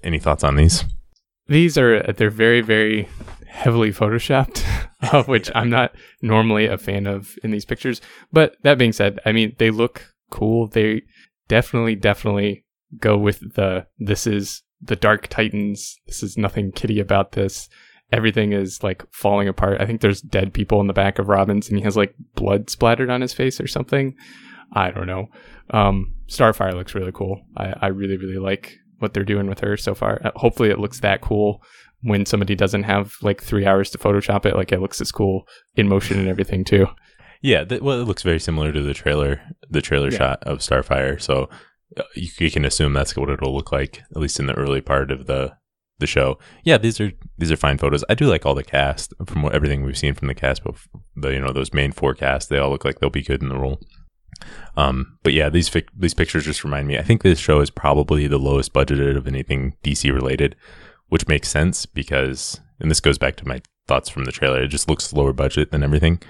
Any 0.02 0.18
thoughts 0.18 0.44
on 0.44 0.56
these? 0.56 0.84
These 1.48 1.78
are 1.78 2.02
they're 2.02 2.30
very 2.30 2.60
very 2.60 3.08
heavily 3.46 3.90
photoshopped, 3.90 4.64
of 5.12 5.28
which 5.28 5.50
I'm 5.54 5.70
not 5.70 5.94
normally 6.20 6.66
a 6.66 6.78
fan 6.78 7.06
of 7.06 7.36
in 7.42 7.50
these 7.50 7.64
pictures. 7.64 8.00
But 8.32 8.56
that 8.62 8.78
being 8.78 8.92
said, 8.92 9.18
I 9.24 9.32
mean 9.32 9.54
they 9.58 9.70
look 9.70 10.14
cool. 10.30 10.68
They 10.68 11.02
definitely 11.48 11.94
definitely 11.94 12.64
go 12.98 13.16
with 13.18 13.40
the 13.54 13.86
this 13.98 14.26
is 14.26 14.62
the 14.80 14.96
Dark 14.96 15.28
Titans. 15.28 15.98
This 16.06 16.22
is 16.22 16.36
nothing 16.38 16.72
kitty 16.72 17.00
about 17.00 17.32
this. 17.32 17.68
Everything 18.12 18.52
is 18.52 18.82
like 18.82 19.04
falling 19.12 19.48
apart. 19.48 19.80
I 19.80 19.86
think 19.86 20.00
there's 20.00 20.22
dead 20.22 20.54
people 20.54 20.80
in 20.80 20.86
the 20.86 20.92
back 20.94 21.18
of 21.18 21.28
Robin's 21.28 21.68
and 21.68 21.76
he 21.78 21.84
has 21.84 21.96
like 21.96 22.14
blood 22.34 22.70
splattered 22.70 23.10
on 23.10 23.20
his 23.20 23.34
face 23.34 23.60
or 23.60 23.66
something. 23.66 24.14
I 24.72 24.90
don't 24.90 25.06
know. 25.06 25.26
Um, 25.70 26.14
Starfire 26.28 26.74
looks 26.74 26.94
really 26.94 27.12
cool. 27.12 27.40
I, 27.56 27.74
I 27.82 27.86
really, 27.88 28.16
really 28.16 28.38
like 28.38 28.76
what 28.98 29.12
they're 29.14 29.24
doing 29.24 29.46
with 29.46 29.60
her 29.60 29.76
so 29.76 29.94
far. 29.94 30.20
Uh, 30.24 30.30
hopefully 30.36 30.70
it 30.70 30.78
looks 30.78 31.00
that 31.00 31.20
cool 31.20 31.62
when 32.02 32.24
somebody 32.26 32.54
doesn't 32.54 32.84
have 32.84 33.14
like 33.22 33.42
three 33.42 33.66
hours 33.66 33.90
to 33.90 33.98
Photoshop 33.98 34.46
it. 34.46 34.56
Like 34.56 34.72
it 34.72 34.80
looks 34.80 35.00
as 35.00 35.12
cool 35.12 35.46
in 35.74 35.88
motion 35.88 36.18
and 36.18 36.28
everything 36.28 36.64
too. 36.64 36.86
Yeah, 37.40 37.62
th- 37.62 37.82
well, 37.82 38.00
it 38.00 38.04
looks 38.08 38.24
very 38.24 38.40
similar 38.40 38.72
to 38.72 38.82
the 38.82 38.92
trailer, 38.94 39.40
the 39.70 39.80
trailer 39.80 40.10
Yeah. 40.10 40.18
shot 40.18 40.42
of 40.42 40.58
Starfire. 40.58 41.22
So 41.22 41.48
you, 42.14 42.50
can 42.50 42.64
assume 42.64 42.92
that's 42.92 43.16
what 43.16 43.30
it'll 43.30 43.54
look 43.54 43.72
like, 43.72 44.02
at 44.10 44.20
least 44.20 44.38
in 44.38 44.46
the 44.46 44.54
early 44.54 44.80
part 44.80 45.10
of 45.10 45.26
the 45.26 45.56
the 45.98 46.06
show. 46.06 46.38
Yeah, 46.64 46.78
these 46.78 47.00
are 47.00 47.12
these 47.38 47.50
are 47.50 47.56
fine 47.56 47.78
photos. 47.78 48.04
I 48.08 48.14
do 48.14 48.26
like 48.26 48.46
all 48.46 48.54
the 48.54 48.62
cast 48.62 49.12
from 49.26 49.42
what, 49.42 49.54
everything 49.54 49.82
we've 49.82 49.98
seen 49.98 50.14
from 50.14 50.28
the 50.28 50.34
cast. 50.34 50.62
But 50.62 50.76
the 51.16 51.32
you 51.32 51.40
know 51.40 51.52
those 51.52 51.72
main 51.72 51.92
four 51.92 52.14
casts, 52.14 52.48
they 52.48 52.58
all 52.58 52.70
look 52.70 52.84
like 52.84 53.00
they'll 53.00 53.10
be 53.10 53.22
good 53.22 53.42
in 53.42 53.48
the 53.48 53.58
role. 53.58 53.80
Um, 54.76 55.18
but 55.22 55.32
yeah, 55.32 55.48
these 55.48 55.74
these 55.96 56.14
pictures 56.14 56.44
just 56.44 56.64
remind 56.64 56.86
me. 56.86 56.98
I 56.98 57.02
think 57.02 57.22
this 57.22 57.38
show 57.38 57.60
is 57.60 57.70
probably 57.70 58.26
the 58.26 58.38
lowest 58.38 58.72
budgeted 58.72 59.16
of 59.16 59.26
anything 59.26 59.74
DC 59.82 60.12
related, 60.12 60.56
which 61.08 61.26
makes 61.26 61.48
sense 61.48 61.86
because, 61.86 62.60
and 62.80 62.90
this 62.90 63.00
goes 63.00 63.18
back 63.18 63.36
to 63.36 63.48
my 63.48 63.60
thoughts 63.88 64.08
from 64.08 64.24
the 64.24 64.32
trailer. 64.32 64.62
It 64.62 64.68
just 64.68 64.88
looks 64.88 65.12
lower 65.12 65.32
budget 65.32 65.70
than 65.70 65.82
everything. 65.82 66.20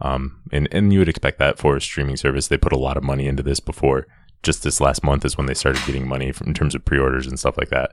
Um, 0.00 0.42
and 0.52 0.68
and 0.72 0.92
you 0.92 0.98
would 0.98 1.08
expect 1.08 1.38
that 1.38 1.58
for 1.58 1.76
a 1.76 1.80
streaming 1.80 2.16
service. 2.16 2.48
They 2.48 2.58
put 2.58 2.72
a 2.72 2.78
lot 2.78 2.96
of 2.96 3.04
money 3.04 3.26
into 3.26 3.42
this 3.42 3.60
before. 3.60 4.06
Just 4.44 4.62
this 4.62 4.80
last 4.80 5.02
month 5.02 5.24
is 5.24 5.36
when 5.36 5.46
they 5.46 5.54
started 5.54 5.84
getting 5.86 6.06
money 6.06 6.30
from, 6.32 6.48
in 6.48 6.54
terms 6.54 6.74
of 6.74 6.84
pre-orders 6.84 7.26
and 7.26 7.38
stuff 7.38 7.58
like 7.58 7.70
that. 7.70 7.92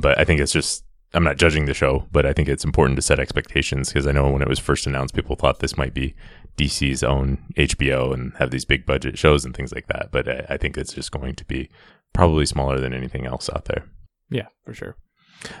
But 0.00 0.18
I 0.18 0.24
think 0.24 0.40
it's 0.40 0.52
just 0.52 0.84
I'm 1.14 1.24
not 1.24 1.36
judging 1.36 1.66
the 1.66 1.74
show, 1.74 2.06
but 2.10 2.24
I 2.24 2.32
think 2.32 2.48
it's 2.48 2.64
important 2.64 2.96
to 2.96 3.02
set 3.02 3.20
expectations 3.20 3.88
because 3.88 4.06
I 4.06 4.12
know 4.12 4.30
when 4.30 4.42
it 4.42 4.48
was 4.48 4.58
first 4.58 4.86
announced, 4.86 5.14
people 5.14 5.36
thought 5.36 5.58
this 5.58 5.76
might 5.76 5.92
be 5.92 6.14
DC's 6.56 7.02
own 7.02 7.38
HBO 7.56 8.14
and 8.14 8.32
have 8.38 8.50
these 8.50 8.64
big 8.64 8.86
budget 8.86 9.18
shows 9.18 9.44
and 9.44 9.54
things 9.54 9.72
like 9.72 9.88
that. 9.88 10.08
But 10.10 10.28
I, 10.28 10.54
I 10.54 10.56
think 10.56 10.78
it's 10.78 10.94
just 10.94 11.12
going 11.12 11.34
to 11.34 11.44
be 11.44 11.68
probably 12.14 12.46
smaller 12.46 12.78
than 12.78 12.94
anything 12.94 13.26
else 13.26 13.50
out 13.50 13.66
there. 13.66 13.84
Yeah, 14.30 14.48
for 14.64 14.72
sure. 14.72 14.96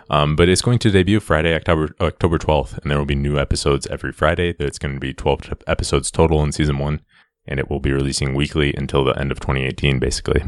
Um, 0.08 0.36
but 0.36 0.48
it's 0.48 0.62
going 0.62 0.78
to 0.80 0.90
debut 0.90 1.20
Friday, 1.20 1.54
October 1.54 1.94
October 2.00 2.38
twelfth, 2.38 2.78
and 2.78 2.90
there 2.90 2.98
will 2.98 3.04
be 3.04 3.14
new 3.14 3.38
episodes 3.38 3.86
every 3.88 4.12
Friday. 4.12 4.54
It's 4.58 4.78
going 4.78 4.94
to 4.94 5.00
be 5.00 5.12
twelve 5.12 5.40
episodes 5.66 6.10
total 6.10 6.42
in 6.42 6.52
season 6.52 6.78
one, 6.78 7.00
and 7.46 7.58
it 7.60 7.68
will 7.70 7.80
be 7.80 7.92
releasing 7.92 8.34
weekly 8.34 8.74
until 8.76 9.04
the 9.04 9.18
end 9.18 9.32
of 9.32 9.40
2018, 9.40 9.98
basically. 9.98 10.42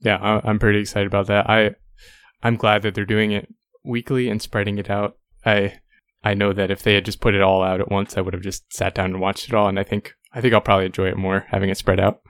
Yeah, 0.00 0.16
I- 0.16 0.48
I'm 0.48 0.58
pretty 0.58 0.80
excited 0.80 1.06
about 1.06 1.26
that. 1.28 1.48
I 1.48 1.74
I'm 2.42 2.56
glad 2.56 2.82
that 2.82 2.94
they're 2.94 3.04
doing 3.06 3.32
it 3.32 3.48
weekly 3.84 4.28
and 4.28 4.40
spreading 4.42 4.78
it 4.78 4.90
out. 4.90 5.16
I 5.44 5.74
I 6.22 6.34
know 6.34 6.52
that 6.52 6.70
if 6.70 6.82
they 6.82 6.94
had 6.94 7.04
just 7.04 7.20
put 7.20 7.34
it 7.34 7.40
all 7.42 7.62
out 7.62 7.80
at 7.80 7.90
once, 7.90 8.16
I 8.16 8.20
would 8.20 8.34
have 8.34 8.42
just 8.42 8.72
sat 8.72 8.94
down 8.94 9.06
and 9.12 9.20
watched 9.20 9.48
it 9.48 9.54
all. 9.54 9.68
And 9.68 9.78
I 9.78 9.84
think 9.84 10.14
I 10.32 10.40
think 10.40 10.52
I'll 10.54 10.60
probably 10.60 10.86
enjoy 10.86 11.08
it 11.08 11.16
more 11.16 11.46
having 11.48 11.70
it 11.70 11.78
spread 11.78 12.00
out. 12.00 12.20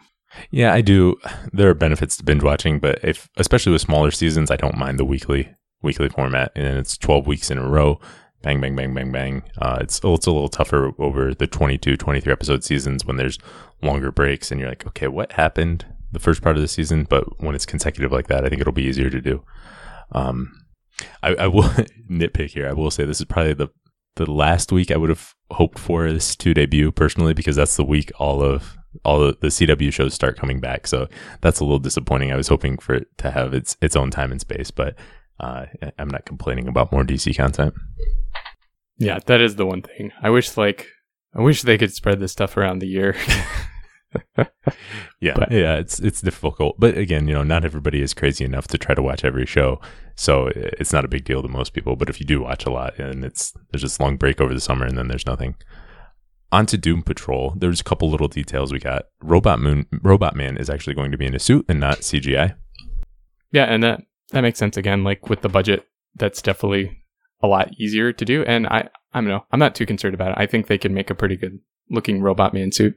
Yeah, 0.50 0.72
I 0.72 0.80
do. 0.80 1.16
There 1.52 1.70
are 1.70 1.74
benefits 1.74 2.16
to 2.18 2.24
binge 2.24 2.42
watching, 2.42 2.78
but 2.78 2.98
if 3.02 3.28
especially 3.36 3.72
with 3.72 3.80
smaller 3.82 4.10
seasons, 4.10 4.50
I 4.50 4.56
don't 4.56 4.76
mind 4.76 4.98
the 4.98 5.04
weekly 5.04 5.50
weekly 5.82 6.08
format, 6.08 6.52
and 6.56 6.78
it's 6.78 6.96
12 6.98 7.26
weeks 7.26 7.50
in 7.50 7.58
a 7.58 7.68
row. 7.68 8.00
Bang, 8.42 8.60
bang, 8.60 8.76
bang, 8.76 8.92
bang, 8.94 9.10
bang. 9.12 9.42
Uh, 9.58 9.78
it's 9.80 10.00
it's 10.04 10.26
a 10.26 10.30
little 10.30 10.48
tougher 10.48 10.92
over 10.98 11.34
the 11.34 11.46
22, 11.46 11.96
23 11.96 12.32
episode 12.32 12.64
seasons 12.64 13.04
when 13.04 13.16
there's 13.16 13.38
longer 13.86 14.10
breaks, 14.10 14.50
and 14.50 14.60
you're 14.60 14.68
like, 14.68 14.86
okay, 14.86 15.08
what 15.08 15.32
happened 15.32 15.86
the 16.12 16.18
first 16.18 16.42
part 16.42 16.56
of 16.56 16.62
the 16.62 16.68
season? 16.68 17.04
But 17.04 17.40
when 17.40 17.54
it's 17.54 17.66
consecutive 17.66 18.12
like 18.12 18.28
that, 18.28 18.44
I 18.44 18.48
think 18.48 18.60
it'll 18.60 18.72
be 18.72 18.84
easier 18.84 19.10
to 19.10 19.20
do. 19.20 19.42
Um, 20.12 20.52
I, 21.22 21.34
I 21.34 21.46
will 21.46 21.62
nitpick 22.10 22.50
here. 22.50 22.68
I 22.68 22.72
will 22.72 22.90
say 22.90 23.04
this 23.04 23.20
is 23.20 23.26
probably 23.26 23.54
the 23.54 23.68
the 24.16 24.30
last 24.30 24.72
week 24.72 24.90
I 24.90 24.96
would 24.96 25.10
have 25.10 25.34
hoped 25.50 25.78
for 25.78 26.10
this 26.10 26.34
to 26.36 26.54
debut 26.54 26.90
personally 26.90 27.34
because 27.34 27.54
that's 27.54 27.76
the 27.76 27.84
week 27.84 28.10
all 28.18 28.42
of 28.42 28.76
all 29.04 29.20
the, 29.20 29.36
the 29.40 29.48
CW 29.48 29.92
shows 29.92 30.14
start 30.14 30.38
coming 30.38 30.58
back. 30.58 30.86
So 30.86 31.06
that's 31.42 31.60
a 31.60 31.64
little 31.64 31.78
disappointing. 31.78 32.32
I 32.32 32.36
was 32.36 32.48
hoping 32.48 32.78
for 32.78 32.94
it 32.94 33.08
to 33.18 33.30
have 33.30 33.54
its 33.54 33.76
its 33.80 33.94
own 33.94 34.10
time 34.10 34.32
and 34.32 34.40
space, 34.40 34.70
but 34.70 34.96
uh, 35.38 35.66
I'm 35.98 36.08
not 36.08 36.24
complaining 36.24 36.66
about 36.66 36.92
more 36.92 37.04
DC 37.04 37.36
content. 37.36 37.74
Yeah, 38.98 39.18
that 39.26 39.40
is 39.40 39.56
the 39.56 39.66
one 39.66 39.82
thing. 39.82 40.12
I 40.22 40.30
wish 40.30 40.56
like 40.56 40.88
I 41.36 41.42
wish 41.42 41.62
they 41.62 41.78
could 41.78 41.92
spread 41.92 42.18
this 42.20 42.32
stuff 42.32 42.56
around 42.56 42.78
the 42.78 42.88
year. 42.88 43.14
Yeah, 45.20 45.34
But- 45.36 45.50
yeah, 45.52 45.76
it's 45.76 45.98
it's 46.00 46.20
difficult, 46.20 46.78
but 46.78 46.96
again, 46.98 47.26
you 47.28 47.34
know, 47.34 47.42
not 47.42 47.64
everybody 47.64 48.02
is 48.02 48.12
crazy 48.14 48.44
enough 48.44 48.66
to 48.68 48.78
try 48.78 48.94
to 48.94 49.02
watch 49.02 49.24
every 49.24 49.46
show, 49.46 49.80
so 50.14 50.50
it's 50.54 50.92
not 50.92 51.04
a 51.04 51.08
big 51.08 51.24
deal 51.24 51.42
to 51.42 51.48
most 51.48 51.72
people. 51.72 51.96
But 51.96 52.08
if 52.08 52.20
you 52.20 52.26
do 52.26 52.42
watch 52.42 52.66
a 52.66 52.70
lot, 52.70 52.98
and 52.98 53.24
it's 53.24 53.52
there's 53.70 53.82
this 53.82 53.98
long 54.00 54.16
break 54.16 54.40
over 54.40 54.52
the 54.54 54.60
summer, 54.60 54.84
and 54.86 54.96
then 54.98 55.08
there's 55.08 55.26
nothing. 55.26 55.54
On 56.52 56.64
to 56.66 56.78
Doom 56.78 57.02
Patrol. 57.02 57.54
There's 57.56 57.80
a 57.80 57.84
couple 57.84 58.08
little 58.10 58.28
details 58.28 58.72
we 58.72 58.78
got. 58.78 59.06
Robot 59.20 59.58
Moon, 59.58 59.86
Robot 60.02 60.36
Man 60.36 60.56
is 60.56 60.70
actually 60.70 60.94
going 60.94 61.10
to 61.10 61.18
be 61.18 61.26
in 61.26 61.34
a 61.34 61.38
suit 61.40 61.64
and 61.68 61.80
not 61.80 61.98
CGI. 62.00 62.54
yeah, 63.52 63.64
and 63.64 63.82
that 63.82 64.02
that 64.32 64.42
makes 64.42 64.58
sense 64.58 64.76
again. 64.76 65.02
Like 65.02 65.28
with 65.28 65.40
the 65.40 65.48
budget, 65.48 65.86
that's 66.14 66.42
definitely 66.42 67.02
a 67.42 67.46
lot 67.48 67.70
easier 67.78 68.12
to 68.12 68.24
do. 68.24 68.44
And 68.44 68.66
I 68.66 68.88
I 69.12 69.20
don't 69.20 69.28
know. 69.28 69.44
I'm 69.50 69.58
not 69.58 69.74
too 69.74 69.86
concerned 69.86 70.14
about 70.14 70.32
it. 70.32 70.36
I 70.38 70.46
think 70.46 70.66
they 70.66 70.78
can 70.78 70.94
make 70.94 71.10
a 71.10 71.14
pretty 71.14 71.36
good 71.36 71.58
looking 71.90 72.20
robot 72.20 72.52
man 72.54 72.70
suit. 72.72 72.96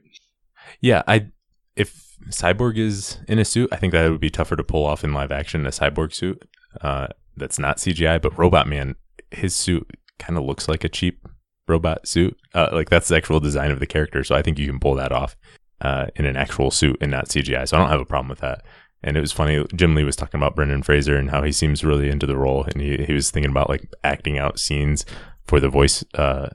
Yeah, 0.80 1.02
I 1.06 1.28
if 1.76 2.16
Cyborg 2.28 2.78
is 2.78 3.18
in 3.28 3.38
a 3.38 3.44
suit, 3.44 3.70
I 3.72 3.76
think 3.76 3.92
that 3.92 4.10
would 4.10 4.20
be 4.20 4.30
tougher 4.30 4.56
to 4.56 4.64
pull 4.64 4.84
off 4.84 5.04
in 5.04 5.12
live 5.12 5.32
action. 5.32 5.66
A 5.66 5.70
Cyborg 5.70 6.14
suit 6.14 6.42
uh, 6.80 7.08
that's 7.36 7.58
not 7.58 7.78
CGI, 7.78 8.20
but 8.20 8.38
Robot 8.38 8.68
Man, 8.68 8.96
his 9.30 9.54
suit 9.54 9.88
kind 10.18 10.38
of 10.38 10.44
looks 10.44 10.68
like 10.68 10.84
a 10.84 10.88
cheap 10.88 11.26
robot 11.66 12.06
suit. 12.06 12.36
Uh, 12.54 12.68
like 12.72 12.90
that's 12.90 13.08
the 13.08 13.16
actual 13.16 13.40
design 13.40 13.70
of 13.70 13.80
the 13.80 13.86
character, 13.86 14.22
so 14.24 14.34
I 14.34 14.42
think 14.42 14.58
you 14.58 14.66
can 14.66 14.80
pull 14.80 14.94
that 14.96 15.12
off 15.12 15.36
uh, 15.80 16.06
in 16.16 16.26
an 16.26 16.36
actual 16.36 16.70
suit 16.70 16.98
and 17.00 17.10
not 17.10 17.28
CGI. 17.28 17.66
So 17.66 17.76
I 17.76 17.80
don't 17.80 17.90
have 17.90 18.00
a 18.00 18.06
problem 18.06 18.28
with 18.28 18.40
that. 18.40 18.62
And 19.02 19.16
it 19.16 19.20
was 19.20 19.32
funny. 19.32 19.64
Jim 19.74 19.94
Lee 19.94 20.04
was 20.04 20.16
talking 20.16 20.38
about 20.38 20.54
Brendan 20.54 20.82
Fraser 20.82 21.16
and 21.16 21.30
how 21.30 21.42
he 21.42 21.52
seems 21.52 21.82
really 21.82 22.10
into 22.10 22.26
the 22.26 22.36
role, 22.36 22.64
and 22.64 22.82
he 22.82 22.98
he 23.04 23.14
was 23.14 23.30
thinking 23.30 23.50
about 23.50 23.70
like 23.70 23.90
acting 24.04 24.38
out 24.38 24.58
scenes 24.58 25.06
for 25.46 25.58
the 25.58 25.70
voice 25.70 26.04
uh, 26.14 26.50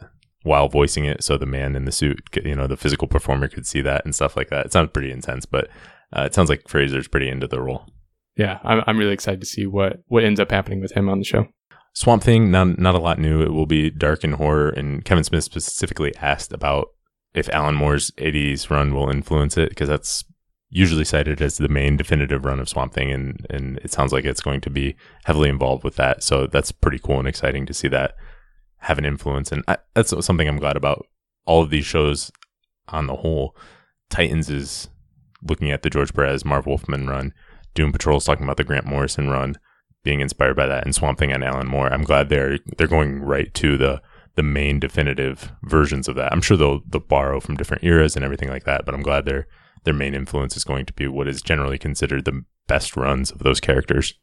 while 0.45 0.69
voicing 0.69 1.05
it, 1.05 1.23
so 1.23 1.37
the 1.37 1.45
man 1.45 1.75
in 1.75 1.85
the 1.85 1.91
suit, 1.91 2.23
you 2.43 2.55
know, 2.55 2.67
the 2.67 2.77
physical 2.77 3.07
performer 3.07 3.47
could 3.47 3.65
see 3.65 3.81
that 3.81 4.05
and 4.05 4.13
stuff 4.13 4.37
like 4.37 4.49
that. 4.49 4.67
It 4.67 4.71
sounds 4.71 4.91
pretty 4.93 5.11
intense, 5.11 5.45
but 5.45 5.69
uh, 6.15 6.21
it 6.21 6.35
sounds 6.35 6.49
like 6.49 6.67
Fraser's 6.67 7.07
pretty 7.07 7.29
into 7.29 7.47
the 7.47 7.59
role. 7.59 7.87
Yeah, 8.37 8.59
I'm 8.63 8.83
I'm 8.85 8.97
really 8.97 9.13
excited 9.13 9.39
to 9.41 9.47
see 9.47 9.65
what 9.65 10.03
what 10.07 10.23
ends 10.23 10.39
up 10.39 10.51
happening 10.51 10.81
with 10.81 10.91
him 10.91 11.09
on 11.09 11.17
the 11.17 11.25
show. 11.25 11.47
Swamp 11.93 12.21
Thing, 12.21 12.51
not 12.51 12.77
not 12.77 12.93
a 12.93 12.99
lot 12.99 13.17
new. 13.17 13.41
It 13.41 13.53
will 13.53 13.65
be 13.65 13.89
dark 13.89 14.23
and 14.23 14.35
horror. 14.35 14.69
And 14.69 15.03
Kevin 15.03 15.23
Smith 15.23 15.43
specifically 15.43 16.13
asked 16.17 16.53
about 16.53 16.89
if 17.33 17.49
Alan 17.49 17.75
Moore's 17.75 18.11
'80s 18.11 18.69
run 18.69 18.93
will 18.93 19.09
influence 19.09 19.57
it 19.57 19.69
because 19.69 19.89
that's 19.89 20.23
usually 20.69 21.05
cited 21.05 21.41
as 21.41 21.57
the 21.57 21.69
main 21.69 21.97
definitive 21.97 22.45
run 22.45 22.59
of 22.59 22.69
Swamp 22.69 22.93
Thing, 22.93 23.09
and 23.11 23.47
and 23.49 23.79
it 23.79 23.91
sounds 23.91 24.13
like 24.13 24.25
it's 24.25 24.41
going 24.41 24.61
to 24.61 24.69
be 24.69 24.95
heavily 25.23 25.49
involved 25.49 25.83
with 25.83 25.95
that. 25.95 26.21
So 26.21 26.45
that's 26.45 26.71
pretty 26.71 26.99
cool 26.99 27.17
and 27.17 27.27
exciting 27.27 27.65
to 27.65 27.73
see 27.73 27.87
that 27.87 28.13
have 28.79 28.97
an 28.97 29.05
influence. 29.05 29.51
And 29.51 29.63
I, 29.67 29.77
that's 29.93 30.13
something 30.25 30.47
I'm 30.47 30.59
glad 30.59 30.77
about. 30.77 31.05
All 31.45 31.61
of 31.61 31.69
these 31.69 31.85
shows, 31.85 32.31
on 32.87 33.07
the 33.07 33.15
whole, 33.15 33.55
Titans 34.09 34.49
is 34.49 34.89
looking 35.41 35.71
at 35.71 35.83
the 35.83 35.89
George 35.89 36.13
Perez, 36.13 36.45
Marv 36.45 36.65
Wolfman 36.65 37.07
run. 37.07 37.33
Doom 37.73 37.91
Patrol 37.91 38.17
is 38.17 38.25
talking 38.25 38.43
about 38.43 38.57
the 38.57 38.63
Grant 38.63 38.85
Morrison 38.85 39.29
run 39.29 39.57
being 40.03 40.21
inspired 40.21 40.55
by 40.55 40.67
that 40.67 40.85
and 40.85 40.95
Swamp 40.95 41.17
Thing 41.17 41.31
and 41.31 41.43
Alan 41.43 41.67
Moore. 41.67 41.91
I'm 41.91 42.03
glad 42.03 42.29
they're 42.29 42.59
they're 42.77 42.87
going 42.87 43.21
right 43.21 43.53
to 43.55 43.77
the 43.77 44.01
the 44.35 44.43
main 44.43 44.79
definitive 44.79 45.51
versions 45.63 46.07
of 46.07 46.15
that. 46.15 46.31
I'm 46.31 46.41
sure 46.41 46.55
they'll 46.55 46.81
they'll 46.87 47.01
borrow 47.01 47.39
from 47.39 47.57
different 47.57 47.83
eras 47.83 48.15
and 48.15 48.23
everything 48.23 48.49
like 48.49 48.63
that, 48.63 48.85
but 48.85 48.93
I'm 48.93 49.01
glad 49.01 49.25
their 49.25 49.47
their 49.83 49.93
main 49.93 50.13
influence 50.13 50.55
is 50.55 50.63
going 50.63 50.85
to 50.85 50.93
be 50.93 51.07
what 51.07 51.27
is 51.27 51.41
generally 51.41 51.77
considered 51.77 52.25
the 52.25 52.43
best 52.67 52.95
runs 52.95 53.31
of 53.31 53.39
those 53.39 53.59
characters. 53.59 54.13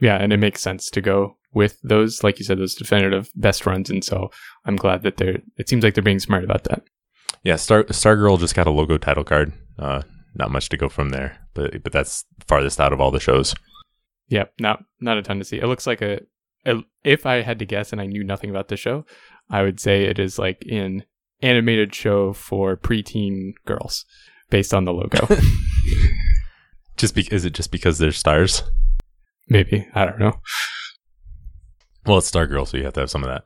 Yeah, 0.00 0.16
and 0.16 0.32
it 0.32 0.38
makes 0.38 0.60
sense 0.60 0.90
to 0.90 1.00
go 1.00 1.36
with 1.52 1.78
those, 1.82 2.24
like 2.24 2.38
you 2.38 2.44
said, 2.44 2.58
those 2.58 2.74
definitive 2.74 3.30
best 3.36 3.64
runs. 3.64 3.90
And 3.90 4.04
so 4.04 4.30
I'm 4.64 4.76
glad 4.76 5.02
that 5.02 5.16
they're. 5.16 5.38
It 5.56 5.68
seems 5.68 5.84
like 5.84 5.94
they're 5.94 6.02
being 6.02 6.18
smart 6.18 6.44
about 6.44 6.64
that. 6.64 6.82
Yeah, 7.42 7.56
Star 7.56 7.84
Stargirl 7.84 8.38
just 8.38 8.54
got 8.54 8.66
a 8.66 8.70
logo 8.70 8.98
title 8.98 9.24
card. 9.24 9.52
Uh, 9.78 10.02
not 10.34 10.50
much 10.50 10.68
to 10.70 10.76
go 10.76 10.88
from 10.88 11.10
there, 11.10 11.38
but 11.54 11.82
but 11.82 11.92
that's 11.92 12.24
farthest 12.46 12.80
out 12.80 12.92
of 12.92 13.00
all 13.00 13.10
the 13.10 13.20
shows. 13.20 13.54
Yep, 14.28 14.54
not 14.58 14.84
not 15.00 15.18
a 15.18 15.22
ton 15.22 15.38
to 15.38 15.44
see. 15.44 15.58
It 15.58 15.66
looks 15.66 15.86
like 15.86 16.02
a, 16.02 16.20
a 16.66 16.82
if 17.04 17.26
I 17.26 17.42
had 17.42 17.58
to 17.60 17.66
guess 17.66 17.92
and 17.92 18.00
I 18.00 18.06
knew 18.06 18.24
nothing 18.24 18.50
about 18.50 18.68
the 18.68 18.76
show, 18.76 19.04
I 19.50 19.62
would 19.62 19.78
say 19.78 20.04
it 20.04 20.18
is 20.18 20.38
like 20.38 20.64
an 20.70 21.04
animated 21.42 21.94
show 21.94 22.32
for 22.32 22.76
preteen 22.76 23.52
girls 23.66 24.04
based 24.50 24.72
on 24.74 24.84
the 24.84 24.92
logo. 24.92 25.28
just 26.96 27.14
be- 27.14 27.28
is 27.30 27.44
it 27.44 27.52
just 27.52 27.70
because 27.70 27.98
they're 27.98 28.12
stars? 28.12 28.62
Maybe 29.48 29.86
I 29.94 30.04
don't 30.04 30.18
know. 30.18 30.40
Well, 32.06 32.18
it's 32.18 32.30
Stargirl, 32.30 32.68
so 32.68 32.76
you 32.76 32.84
have 32.84 32.92
to 32.94 33.00
have 33.00 33.10
some 33.10 33.24
of 33.24 33.30
that. 33.30 33.44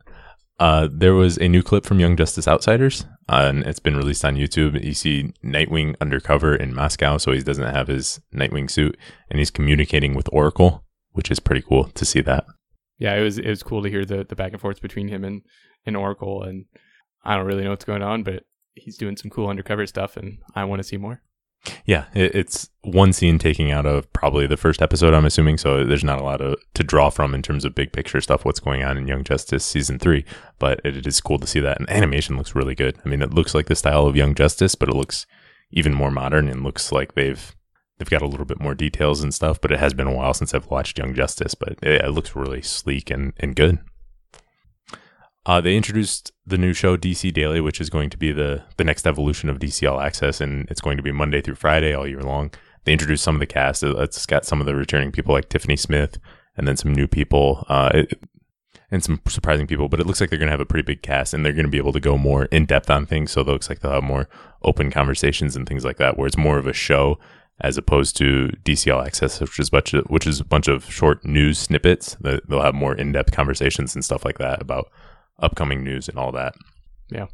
Uh, 0.58 0.88
there 0.90 1.14
was 1.14 1.36
a 1.38 1.48
new 1.48 1.62
clip 1.62 1.84
from 1.84 2.00
Young 2.00 2.16
Justice 2.16 2.48
Outsiders, 2.48 3.04
uh, 3.28 3.46
and 3.48 3.64
it's 3.64 3.78
been 3.78 3.96
released 3.96 4.24
on 4.24 4.34
YouTube. 4.34 4.82
You 4.82 4.94
see 4.94 5.32
Nightwing 5.44 5.94
undercover 6.00 6.56
in 6.56 6.74
Moscow, 6.74 7.18
so 7.18 7.30
he 7.30 7.40
doesn't 7.40 7.72
have 7.72 7.86
his 7.86 8.20
Nightwing 8.34 8.68
suit, 8.68 8.98
and 9.30 9.38
he's 9.38 9.52
communicating 9.52 10.14
with 10.14 10.28
Oracle, 10.32 10.84
which 11.12 11.30
is 11.30 11.38
pretty 11.38 11.62
cool 11.62 11.84
to 11.84 12.04
see 12.04 12.20
that. 12.22 12.44
Yeah, 12.98 13.14
it 13.14 13.22
was 13.22 13.38
it 13.38 13.48
was 13.48 13.62
cool 13.62 13.82
to 13.84 13.88
hear 13.88 14.04
the 14.04 14.24
the 14.24 14.34
back 14.34 14.52
and 14.52 14.60
forth 14.60 14.82
between 14.82 15.06
him 15.06 15.22
and 15.22 15.42
and 15.86 15.96
Oracle, 15.96 16.42
and 16.42 16.64
I 17.24 17.36
don't 17.36 17.46
really 17.46 17.62
know 17.62 17.70
what's 17.70 17.84
going 17.84 18.02
on, 18.02 18.24
but 18.24 18.42
he's 18.74 18.98
doing 18.98 19.16
some 19.16 19.30
cool 19.30 19.48
undercover 19.48 19.86
stuff, 19.86 20.16
and 20.16 20.38
I 20.56 20.64
want 20.64 20.80
to 20.80 20.88
see 20.88 20.96
more. 20.96 21.22
Yeah, 21.84 22.06
it, 22.14 22.34
it's 22.34 22.70
one 22.82 23.12
scene 23.12 23.38
taking 23.38 23.70
out 23.70 23.86
of 23.86 24.10
probably 24.12 24.46
the 24.46 24.56
first 24.56 24.80
episode, 24.80 25.14
I'm 25.14 25.24
assuming. 25.24 25.58
So 25.58 25.84
there's 25.84 26.04
not 26.04 26.20
a 26.20 26.24
lot 26.24 26.40
of, 26.40 26.58
to 26.74 26.84
draw 26.84 27.10
from 27.10 27.34
in 27.34 27.42
terms 27.42 27.64
of 27.64 27.74
big 27.74 27.92
picture 27.92 28.20
stuff, 28.20 28.44
what's 28.44 28.60
going 28.60 28.82
on 28.82 28.96
in 28.96 29.08
Young 29.08 29.24
Justice 29.24 29.64
season 29.64 29.98
three. 29.98 30.24
But 30.58 30.80
it, 30.84 30.96
it 30.96 31.06
is 31.06 31.20
cool 31.20 31.38
to 31.38 31.46
see 31.46 31.60
that. 31.60 31.78
And 31.78 31.90
animation 31.90 32.36
looks 32.36 32.54
really 32.54 32.74
good. 32.74 32.98
I 33.04 33.08
mean, 33.08 33.22
it 33.22 33.34
looks 33.34 33.54
like 33.54 33.66
the 33.66 33.76
style 33.76 34.06
of 34.06 34.16
Young 34.16 34.34
Justice, 34.34 34.74
but 34.74 34.88
it 34.88 34.94
looks 34.94 35.26
even 35.70 35.92
more 35.94 36.10
modern 36.10 36.48
and 36.48 36.62
looks 36.62 36.92
like 36.92 37.14
they've 37.14 37.54
they've 37.98 38.08
got 38.08 38.22
a 38.22 38.26
little 38.26 38.46
bit 38.46 38.60
more 38.60 38.74
details 38.74 39.22
and 39.22 39.34
stuff. 39.34 39.60
But 39.60 39.72
it 39.72 39.80
has 39.80 39.92
been 39.92 40.06
a 40.06 40.14
while 40.14 40.34
since 40.34 40.54
I've 40.54 40.70
watched 40.70 40.98
Young 40.98 41.14
Justice, 41.14 41.54
but 41.54 41.72
it, 41.82 42.04
it 42.04 42.10
looks 42.10 42.36
really 42.36 42.62
sleek 42.62 43.10
and, 43.10 43.32
and 43.38 43.56
good. 43.56 43.78
Uh, 45.48 45.62
they 45.62 45.78
introduced 45.78 46.30
the 46.46 46.58
new 46.58 46.74
show 46.74 46.94
DC 46.94 47.32
Daily, 47.32 47.58
which 47.58 47.80
is 47.80 47.88
going 47.88 48.10
to 48.10 48.18
be 48.18 48.32
the 48.32 48.62
the 48.76 48.84
next 48.84 49.06
evolution 49.06 49.48
of 49.48 49.58
DC 49.58 49.90
All 49.90 49.98
Access, 49.98 50.42
and 50.42 50.68
it's 50.70 50.82
going 50.82 50.98
to 50.98 51.02
be 51.02 51.10
Monday 51.10 51.40
through 51.40 51.54
Friday 51.54 51.94
all 51.94 52.06
year 52.06 52.20
long. 52.20 52.50
They 52.84 52.92
introduced 52.92 53.24
some 53.24 53.34
of 53.34 53.40
the 53.40 53.46
cast. 53.46 53.82
It's 53.82 54.26
got 54.26 54.44
some 54.44 54.60
of 54.60 54.66
the 54.66 54.74
returning 54.74 55.10
people 55.10 55.34
like 55.34 55.48
Tiffany 55.48 55.76
Smith, 55.76 56.18
and 56.54 56.68
then 56.68 56.76
some 56.76 56.94
new 56.94 57.06
people, 57.06 57.64
uh, 57.70 57.90
it, 57.94 58.20
and 58.90 59.02
some 59.02 59.22
surprising 59.26 59.66
people. 59.66 59.88
But 59.88 60.00
it 60.00 60.06
looks 60.06 60.20
like 60.20 60.28
they're 60.28 60.38
going 60.38 60.48
to 60.48 60.52
have 60.52 60.60
a 60.60 60.66
pretty 60.66 60.84
big 60.84 61.00
cast, 61.00 61.32
and 61.32 61.46
they're 61.46 61.54
going 61.54 61.64
to 61.64 61.70
be 61.70 61.78
able 61.78 61.94
to 61.94 62.00
go 62.00 62.18
more 62.18 62.44
in 62.46 62.66
depth 62.66 62.90
on 62.90 63.06
things. 63.06 63.30
So 63.30 63.40
it 63.40 63.46
looks 63.46 63.70
like 63.70 63.80
they'll 63.80 63.92
have 63.92 64.04
more 64.04 64.28
open 64.62 64.90
conversations 64.90 65.56
and 65.56 65.66
things 65.66 65.82
like 65.82 65.96
that, 65.96 66.18
where 66.18 66.26
it's 66.26 66.36
more 66.36 66.58
of 66.58 66.66
a 66.66 66.74
show 66.74 67.18
as 67.62 67.78
opposed 67.78 68.18
to 68.18 68.50
DC 68.64 68.94
All 68.94 69.00
Access, 69.00 69.40
which 69.40 69.58
is 69.58 69.70
bunch 69.70 69.94
of, 69.94 70.04
which 70.08 70.26
is 70.26 70.40
a 70.40 70.44
bunch 70.44 70.68
of 70.68 70.92
short 70.92 71.24
news 71.24 71.58
snippets. 71.58 72.18
They'll 72.20 72.60
have 72.60 72.74
more 72.74 72.94
in 72.94 73.12
depth 73.12 73.32
conversations 73.32 73.94
and 73.94 74.04
stuff 74.04 74.26
like 74.26 74.36
that 74.36 74.60
about 74.60 74.90
upcoming 75.38 75.84
news 75.84 76.08
and 76.08 76.18
all 76.18 76.32
that. 76.32 76.54
Yeah. 77.10 77.26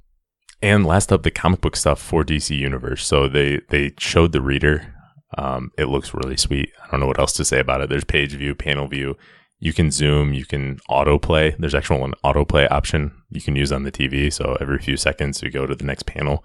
And 0.62 0.86
last 0.86 1.12
up, 1.12 1.22
the 1.22 1.30
comic 1.30 1.60
book 1.60 1.76
stuff 1.76 2.00
for 2.00 2.24
DC 2.24 2.56
Universe. 2.56 3.06
So 3.06 3.28
they 3.28 3.60
they 3.68 3.92
showed 3.98 4.32
the 4.32 4.40
reader. 4.40 4.94
Um, 5.36 5.70
it 5.76 5.86
looks 5.86 6.14
really 6.14 6.36
sweet. 6.36 6.70
I 6.82 6.90
don't 6.90 7.00
know 7.00 7.06
what 7.06 7.18
else 7.18 7.32
to 7.34 7.44
say 7.44 7.58
about 7.58 7.80
it. 7.80 7.90
There's 7.90 8.04
page 8.04 8.32
view, 8.32 8.54
panel 8.54 8.86
view. 8.86 9.16
You 9.58 9.72
can 9.72 9.90
zoom. 9.90 10.32
You 10.32 10.44
can 10.44 10.78
autoplay. 10.88 11.56
There's 11.58 11.74
actual 11.74 12.04
an 12.04 12.14
autoplay 12.24 12.70
option 12.70 13.12
you 13.30 13.40
can 13.40 13.56
use 13.56 13.72
on 13.72 13.82
the 13.82 13.92
TV. 13.92 14.32
So 14.32 14.56
every 14.60 14.78
few 14.78 14.96
seconds 14.96 15.42
you 15.42 15.50
go 15.50 15.66
to 15.66 15.74
the 15.74 15.84
next 15.84 16.04
panel. 16.04 16.44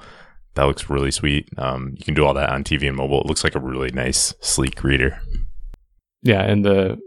That 0.55 0.63
looks 0.63 0.89
really 0.89 1.11
sweet. 1.11 1.47
Um, 1.57 1.93
you 1.97 2.03
can 2.03 2.15
do 2.15 2.25
all 2.25 2.33
that 2.33 2.49
on 2.49 2.63
TV 2.63 2.87
and 2.87 2.97
mobile. 2.97 3.21
It 3.21 3.27
looks 3.27 3.43
like 3.43 3.55
a 3.55 3.59
really 3.59 3.91
nice, 3.91 4.33
sleek 4.41 4.83
reader. 4.83 5.21
Yeah, 6.23 6.41
and 6.41 6.65
the 6.65 6.97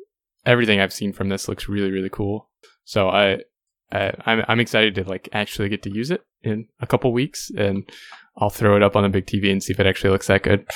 everything 0.47 0.81
I've 0.81 0.93
seen 0.93 1.13
from 1.13 1.29
this 1.29 1.49
looks 1.49 1.69
really, 1.69 1.91
really 1.91 2.09
cool. 2.09 2.49
So 2.85 3.09
I 3.09 3.41
uh, 3.93 4.13
I'm 4.27 4.45
I'm 4.49 4.61
excited 4.61 4.95
to 4.97 5.05
like 5.05 5.29
actually 5.33 5.69
get 5.69 5.83
to 5.83 5.95
use 5.95 6.11
it 6.11 6.23
in 6.43 6.67
a 6.81 6.87
couple 6.87 7.13
weeks, 7.13 7.51
and 7.57 7.89
I'll 8.37 8.51
throw 8.51 8.77
it 8.77 8.83
up 8.83 8.97
on 8.97 9.03
the 9.03 9.09
big 9.09 9.27
TV 9.27 9.53
and 9.53 9.63
see 9.63 9.73
if 9.73 9.81
it 9.81 9.87
actually 9.87 10.11
looks 10.11 10.27
that 10.27 10.43
good. 10.43 10.67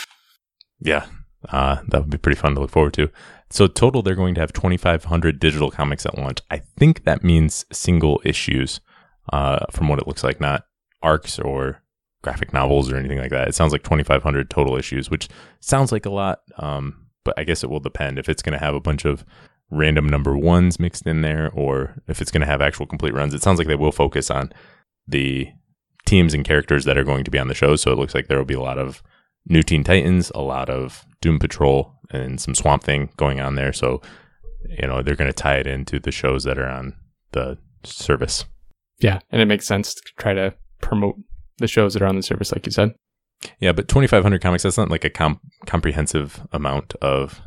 Yeah, 0.80 1.06
uh, 1.48 1.78
that 1.88 2.02
would 2.02 2.10
be 2.10 2.18
pretty 2.18 2.38
fun 2.38 2.54
to 2.54 2.60
look 2.60 2.70
forward 2.70 2.94
to. 2.94 3.10
So 3.50 3.66
total, 3.66 4.02
they're 4.02 4.14
going 4.14 4.34
to 4.34 4.40
have 4.40 4.52
2,500 4.52 5.38
digital 5.38 5.70
comics 5.70 6.04
at 6.04 6.18
launch. 6.18 6.40
I 6.50 6.58
think 6.58 7.04
that 7.04 7.24
means 7.24 7.64
single 7.72 8.20
issues, 8.24 8.80
uh, 9.32 9.64
from 9.70 9.88
what 9.88 9.98
it 9.98 10.06
looks 10.06 10.24
like, 10.24 10.40
not 10.40 10.64
arcs 11.02 11.38
or 11.38 11.82
graphic 12.22 12.52
novels 12.52 12.90
or 12.90 12.96
anything 12.96 13.18
like 13.18 13.30
that. 13.30 13.48
It 13.48 13.54
sounds 13.54 13.72
like 13.72 13.84
2,500 13.84 14.50
total 14.50 14.76
issues, 14.76 15.10
which 15.10 15.28
sounds 15.60 15.92
like 15.92 16.06
a 16.06 16.10
lot. 16.10 16.40
Um, 16.58 17.06
but 17.24 17.34
I 17.38 17.44
guess 17.44 17.62
it 17.62 17.70
will 17.70 17.80
depend 17.80 18.18
if 18.18 18.28
it's 18.28 18.42
going 18.42 18.58
to 18.58 18.64
have 18.64 18.74
a 18.74 18.80
bunch 18.80 19.04
of 19.04 19.24
random 19.70 20.08
number 20.08 20.36
ones 20.36 20.78
mixed 20.78 21.06
in 21.06 21.22
there 21.22 21.50
or 21.52 22.00
if 22.06 22.20
it's 22.20 22.30
going 22.30 22.40
to 22.40 22.46
have 22.46 22.62
actual 22.62 22.86
complete 22.86 23.14
runs. 23.14 23.34
It 23.34 23.42
sounds 23.42 23.58
like 23.58 23.68
they 23.68 23.74
will 23.74 23.92
focus 23.92 24.30
on 24.30 24.52
the 25.08 25.48
teams 26.04 26.34
and 26.34 26.44
characters 26.44 26.84
that 26.84 26.96
are 26.96 27.04
going 27.04 27.24
to 27.24 27.30
be 27.30 27.38
on 27.38 27.48
the 27.48 27.54
show. 27.54 27.76
So 27.76 27.90
it 27.90 27.98
looks 27.98 28.14
like 28.14 28.28
there 28.28 28.38
will 28.38 28.44
be 28.44 28.54
a 28.54 28.60
lot 28.60 28.78
of 28.78 29.02
new 29.46 29.62
Teen 29.62 29.84
Titans, 29.84 30.30
a 30.34 30.40
lot 30.40 30.70
of 30.70 31.04
Doom 31.20 31.38
Patrol, 31.38 31.92
and 32.10 32.40
some 32.40 32.54
Swamp 32.54 32.84
Thing 32.84 33.10
going 33.16 33.40
on 33.40 33.56
there. 33.56 33.72
So, 33.72 34.00
you 34.68 34.86
know, 34.86 35.02
they're 35.02 35.16
going 35.16 35.30
to 35.30 35.32
tie 35.32 35.56
it 35.56 35.66
into 35.66 35.98
the 35.98 36.12
shows 36.12 36.44
that 36.44 36.58
are 36.58 36.68
on 36.68 36.94
the 37.32 37.58
service. 37.84 38.44
Yeah. 38.98 39.20
And 39.30 39.42
it 39.42 39.46
makes 39.46 39.66
sense 39.66 39.94
to 39.94 40.02
try 40.16 40.32
to 40.34 40.54
promote 40.80 41.16
the 41.58 41.68
shows 41.68 41.94
that 41.94 42.02
are 42.02 42.06
on 42.06 42.16
the 42.16 42.22
service, 42.22 42.52
like 42.52 42.66
you 42.66 42.72
said. 42.72 42.94
Yeah, 43.60 43.72
but 43.72 43.88
2,500 43.88 44.40
comics, 44.40 44.62
that's 44.62 44.78
not 44.78 44.90
like 44.90 45.04
a 45.04 45.10
com- 45.10 45.40
comprehensive 45.66 46.46
amount 46.52 46.94
of 46.96 47.40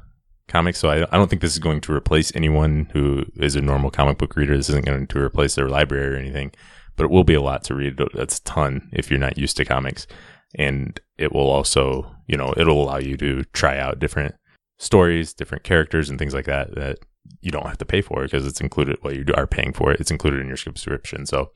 comics. 0.49 0.79
So 0.79 0.89
I, 0.89 1.03
I 1.03 1.17
don't 1.17 1.29
think 1.29 1.41
this 1.41 1.53
is 1.53 1.59
going 1.59 1.81
to 1.81 1.93
replace 1.93 2.35
anyone 2.35 2.89
who 2.93 3.25
is 3.37 3.55
a 3.55 3.61
normal 3.61 3.91
comic 3.91 4.17
book 4.17 4.35
reader. 4.35 4.57
This 4.57 4.69
isn't 4.69 4.85
going 4.85 5.07
to 5.07 5.19
replace 5.19 5.55
their 5.55 5.69
library 5.69 6.15
or 6.15 6.19
anything, 6.19 6.51
but 6.95 7.05
it 7.05 7.11
will 7.11 7.23
be 7.23 7.35
a 7.35 7.41
lot 7.41 7.63
to 7.65 7.75
read. 7.75 7.99
That's 8.13 8.39
a 8.39 8.43
ton 8.43 8.89
if 8.91 9.09
you're 9.09 9.19
not 9.19 9.37
used 9.37 9.57
to 9.57 9.65
comics. 9.65 10.07
And 10.55 10.99
it 11.17 11.31
will 11.31 11.49
also, 11.49 12.13
you 12.27 12.35
know, 12.35 12.53
it'll 12.57 12.83
allow 12.83 12.97
you 12.97 13.15
to 13.17 13.43
try 13.53 13.77
out 13.77 13.99
different 13.99 14.35
stories, 14.79 15.33
different 15.33 15.63
characters, 15.63 16.09
and 16.09 16.17
things 16.17 16.33
like 16.33 16.45
that 16.45 16.73
that 16.75 16.99
you 17.41 17.51
don't 17.51 17.67
have 17.67 17.77
to 17.77 17.85
pay 17.85 18.01
for 18.01 18.23
because 18.23 18.45
it's 18.45 18.61
included. 18.61 18.97
Well, 19.03 19.13
you 19.13 19.25
are 19.35 19.47
paying 19.47 19.73
for 19.73 19.91
it. 19.91 19.99
It's 19.99 20.11
included 20.11 20.41
in 20.41 20.47
your 20.47 20.57
subscription. 20.57 21.25
So 21.25 21.51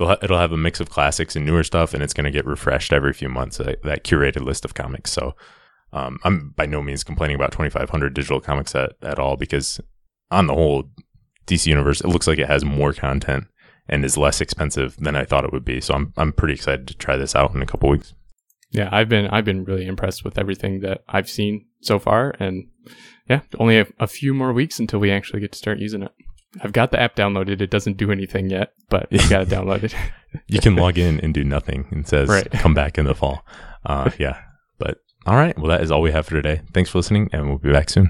it'll 0.00 0.38
have 0.38 0.52
a 0.52 0.56
mix 0.56 0.80
of 0.80 0.90
classics 0.90 1.36
and 1.36 1.44
newer 1.44 1.64
stuff, 1.64 1.92
and 1.92 2.02
it's 2.02 2.14
going 2.14 2.24
to 2.24 2.30
get 2.30 2.46
refreshed 2.46 2.92
every 2.92 3.12
few 3.12 3.28
months. 3.28 3.58
That, 3.58 3.82
that 3.82 4.04
curated 4.04 4.44
list 4.44 4.64
of 4.64 4.74
comics. 4.74 5.12
So 5.12 5.34
um, 5.92 6.18
I'm 6.24 6.50
by 6.56 6.66
no 6.66 6.82
means 6.82 7.04
complaining 7.04 7.36
about 7.36 7.52
2,500 7.52 8.14
digital 8.14 8.40
comics 8.40 8.74
at, 8.74 8.92
at 9.02 9.18
all 9.18 9.36
because, 9.36 9.80
on 10.30 10.46
the 10.46 10.54
whole, 10.54 10.84
DC 11.46 11.66
Universe 11.66 12.00
it 12.00 12.08
looks 12.08 12.26
like 12.26 12.38
it 12.38 12.46
has 12.46 12.64
more 12.64 12.92
content 12.92 13.46
and 13.88 14.04
is 14.04 14.18
less 14.18 14.40
expensive 14.40 14.96
than 14.98 15.16
I 15.16 15.24
thought 15.24 15.44
it 15.44 15.52
would 15.52 15.64
be. 15.64 15.80
So 15.80 15.94
I'm 15.94 16.12
I'm 16.16 16.32
pretty 16.32 16.54
excited 16.54 16.86
to 16.88 16.96
try 16.96 17.16
this 17.16 17.34
out 17.34 17.54
in 17.54 17.62
a 17.62 17.66
couple 17.66 17.88
weeks. 17.88 18.14
Yeah, 18.70 18.88
I've 18.92 19.08
been 19.08 19.26
I've 19.28 19.44
been 19.44 19.64
really 19.64 19.86
impressed 19.86 20.24
with 20.24 20.38
everything 20.38 20.80
that 20.80 21.02
I've 21.08 21.28
seen 21.28 21.66
so 21.80 21.98
far, 21.98 22.34
and 22.38 22.68
yeah, 23.28 23.40
only 23.58 23.78
a, 23.78 23.86
a 23.98 24.06
few 24.06 24.34
more 24.34 24.52
weeks 24.52 24.78
until 24.78 25.00
we 25.00 25.10
actually 25.10 25.40
get 25.40 25.52
to 25.52 25.58
start 25.58 25.78
using 25.78 26.02
it. 26.02 26.12
I've 26.62 26.72
got 26.72 26.90
the 26.90 27.00
app 27.00 27.14
downloaded. 27.16 27.60
It 27.60 27.70
doesn't 27.70 27.96
do 27.96 28.10
anything 28.10 28.50
yet, 28.50 28.72
but 28.88 29.06
you 29.10 29.18
got 29.28 29.42
it 29.42 29.48
downloaded. 29.48 29.94
you 30.46 30.60
can 30.60 30.76
log 30.76 30.98
in 30.98 31.20
and 31.20 31.32
do 31.32 31.44
nothing. 31.44 31.86
and 31.90 32.06
says 32.06 32.28
right. 32.28 32.50
come 32.50 32.74
back 32.74 32.98
in 32.98 33.06
the 33.06 33.14
fall. 33.14 33.44
Uh, 33.86 34.10
yeah, 34.18 34.38
all 35.26 35.36
right. 35.36 35.58
Well, 35.58 35.68
that 35.68 35.82
is 35.82 35.90
all 35.90 36.00
we 36.00 36.12
have 36.12 36.26
for 36.26 36.34
today. 36.34 36.62
Thanks 36.72 36.90
for 36.90 36.98
listening, 36.98 37.28
and 37.32 37.48
we'll 37.48 37.58
be 37.58 37.72
back 37.72 37.90
soon. 37.90 38.06